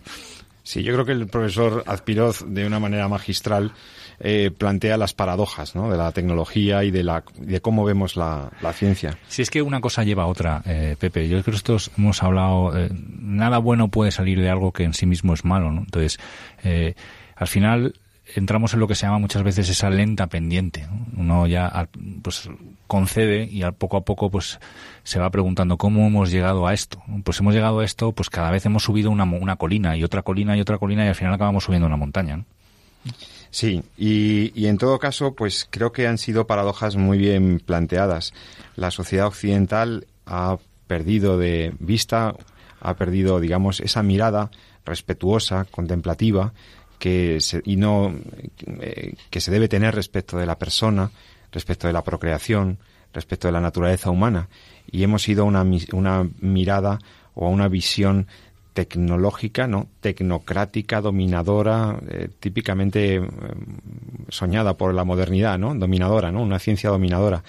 [0.69, 3.73] Sí, yo creo que el profesor Azpiroz, de una manera magistral,
[4.21, 5.91] eh, plantea las paradojas ¿no?
[5.91, 9.17] de la tecnología y de, la, de cómo vemos la, ciencia.
[9.29, 11.27] Si es que una cosa lleva a otra, eh, Pepe.
[11.27, 14.93] Yo creo que estos hemos hablado, eh, nada bueno puede salir de algo que en
[14.93, 15.73] sí mismo es malo.
[15.73, 15.81] ¿no?
[15.81, 16.19] Entonces,
[17.35, 17.95] al final
[18.35, 20.87] entramos en lo que se llama muchas veces esa lenta pendiente.
[21.17, 21.89] Uno ya
[22.23, 22.49] pues
[22.87, 24.59] concede y al poco a poco pues
[25.03, 27.03] se va preguntando cómo hemos llegado a esto.
[27.25, 30.23] Pues hemos llegado a esto, pues cada vez hemos subido una, una colina y otra
[30.23, 32.45] colina y otra colina y al final acabamos subiendo una montaña.
[33.51, 38.35] Sí, y, y, en todo caso, pues creo que han sido paradojas muy bien planteadas.
[38.77, 42.35] La sociedad occidental ha perdido de vista,
[42.81, 44.51] ha perdido, digamos, esa mirada
[44.85, 46.53] respetuosa, contemplativa,
[46.99, 48.15] que se, y no
[48.81, 51.11] eh, que se debe tener respecto de la persona,
[51.53, 52.79] respecto de la procreación,
[53.13, 54.49] respecto de la naturaleza humana.
[54.91, 56.99] Y hemos ido a una, una mirada
[57.35, 58.27] o a una visión
[58.79, 59.89] tecnológica, ¿no?
[60.01, 63.29] Tecnocrática, dominadora, eh, típicamente eh,
[64.29, 65.75] soñada por la modernidad, ¿no?
[65.75, 66.43] Dominadora, ¿no?
[66.43, 67.43] Una ciencia dominadora.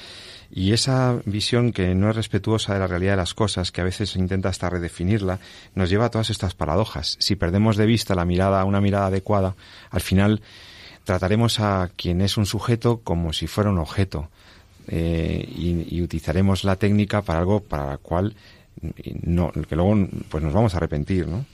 [0.51, 3.83] Y esa visión que no es respetuosa de la realidad de las cosas, que a
[3.83, 5.39] veces intenta hasta redefinirla,
[5.75, 7.17] nos lleva a todas estas paradojas.
[7.19, 9.55] Si perdemos de vista la mirada, una mirada adecuada,
[9.91, 10.41] al final
[11.03, 14.29] trataremos a quien es un sujeto como si fuera un objeto.
[14.87, 18.35] Eh, y, utilizaremos la técnica para algo para el cual
[19.21, 21.45] no, que luego pues nos vamos a arrepentir, ¿no?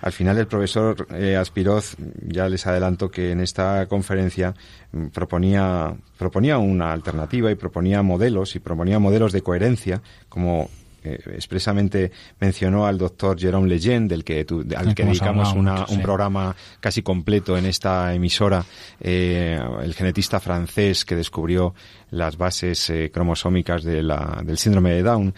[0.00, 4.54] Al final el profesor eh, Aspiroz, ya les adelanto que en esta conferencia
[4.92, 10.68] mm, proponía, proponía una alternativa y proponía modelos y proponía modelos de coherencia, como
[11.04, 12.10] eh, expresamente
[12.40, 14.44] mencionó al doctor Jérôme Lejeune, del que
[14.76, 18.64] al que dedicamos un programa casi completo en esta emisora,
[19.00, 21.74] eh, el genetista francés que descubrió
[22.10, 25.34] las bases cromosómicas de la, del síndrome de Down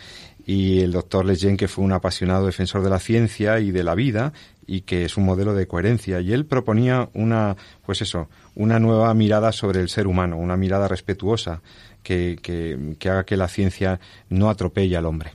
[0.50, 3.94] y el doctor Lejeune, que fue un apasionado defensor de la ciencia y de la
[3.94, 4.32] vida
[4.66, 6.20] y que es un modelo de coherencia.
[6.20, 10.88] Y él proponía una, pues eso, una nueva mirada sobre el ser humano, una mirada
[10.88, 11.62] respetuosa
[12.02, 15.34] que, que, haga que la ciencia no atropelle al hombre.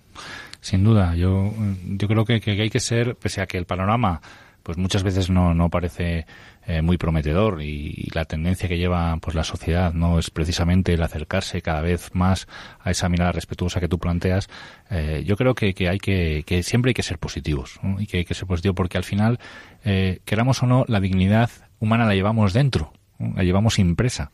[0.60, 1.54] Sin duda, yo,
[1.86, 4.20] yo creo que, que hay que ser, pese a que el panorama
[4.64, 6.26] pues muchas veces no, no parece
[6.68, 11.04] eh, muy prometedor y, la tendencia que lleva pues la sociedad no es precisamente el
[11.04, 12.48] acercarse cada vez más
[12.80, 14.48] a esa mirada respetuosa que tú planteas.
[14.90, 18.20] Eh, yo creo que, que hay que, que siempre hay que ser positivos y que
[18.20, 19.40] hay que ser positivos porque al final
[19.84, 21.50] eh, queramos o no la dignidad
[21.80, 24.32] humana la llevamos dentro la llevamos impresa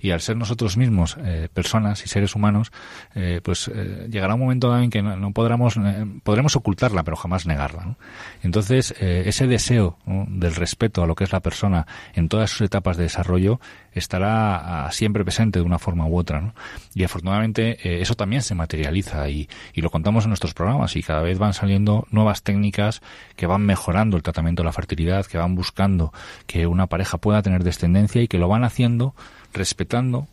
[0.00, 2.72] y al ser nosotros mismos eh, personas y seres humanos,
[3.14, 5.76] eh, pues eh, llegará un momento en que no, podremos,
[6.22, 7.96] podremos ocultarla, pero jamás negarla.
[8.42, 12.96] Entonces, ese deseo del respeto a lo que es la persona en todas sus etapas
[12.96, 13.60] de desarrollo
[13.92, 16.54] estará ah, siempre presente de una forma u otra.
[16.94, 21.22] Y afortunadamente eso también se materializa y, y lo contamos en nuestros programas y cada
[21.22, 23.02] vez van saliendo nuevas técnicas
[23.36, 26.12] que van mejorando el tratamiento de la fertilidad, que van buscando
[26.46, 29.14] que una pareja pueda tener descendencia y que lo van haciendo
[29.58, 30.28] respetando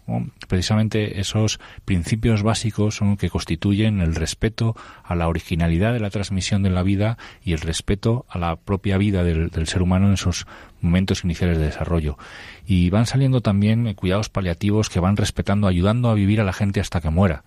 [0.47, 6.69] precisamente esos principios básicos que constituyen el respeto a la originalidad de la transmisión de
[6.69, 10.45] la vida y el respeto a la propia vida del, ser humano en esos
[10.79, 12.17] momentos iniciales de desarrollo.
[12.65, 16.79] Y van saliendo también cuidados paliativos que van respetando, ayudando a vivir a la gente
[16.79, 17.43] hasta que muera.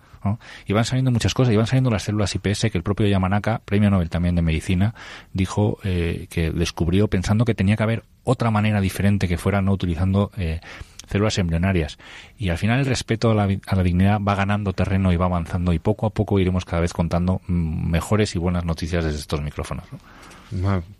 [0.67, 3.63] Y van saliendo muchas cosas, y van saliendo las células IPS que el propio Yamanaka,
[3.65, 4.95] premio Nobel también de medicina,
[5.33, 9.73] dijo eh, que descubrió pensando que tenía que haber otra manera diferente que fuera no
[9.73, 10.61] utilizando eh,
[11.09, 11.99] células embrionarias.
[12.39, 15.27] Y al final el respeto a la, a la, dignidad va ganando terreno y va
[15.27, 19.19] avanzando y poco a poco iremos cada vez contando mm, mejores y buenas noticias desde
[19.19, 19.85] estos micrófonos.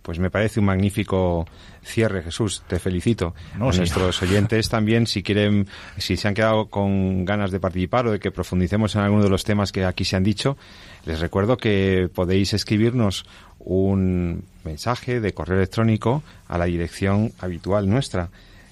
[0.03, 1.47] Pues me parece un magnífico
[1.83, 2.63] cierre, Jesús.
[2.67, 3.35] Te felicito.
[3.55, 8.13] a nuestros oyentes también, si quieren, si se han quedado con ganas de participar o
[8.13, 10.57] de que profundicemos en alguno de los temas que aquí se han dicho,
[11.07, 13.25] les recuerdo que podéis escribirnos
[13.59, 18.29] un mensaje de correo electrónico a la dirección habitual nuestra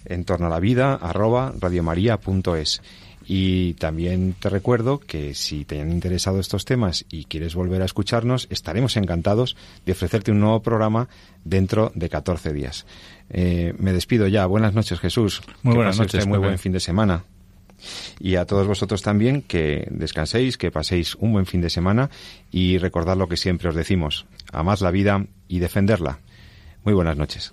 [0.09, 2.81] en torno a la vida arroba radiomaria.es
[3.29, 7.85] y también te recuerdo que si te han interesado estos temas y quieres volver a
[7.85, 11.09] escucharnos, estaremos encantados de ofrecerte un nuevo programa
[11.45, 12.87] dentro de 14 días.
[13.31, 14.47] Eh, me despido ya.
[14.47, 15.43] Buenas noches, Jesús.
[15.63, 16.25] Muy buenas noches.
[16.27, 17.25] Muy buen fin de semana.
[18.21, 22.11] Y a todos vosotros también que descanséis, que paséis un buen fin de semana
[22.53, 26.21] y recordad lo que siempre os decimos, amad la vida y defenderla.
[26.85, 27.53] Muy buenas noches.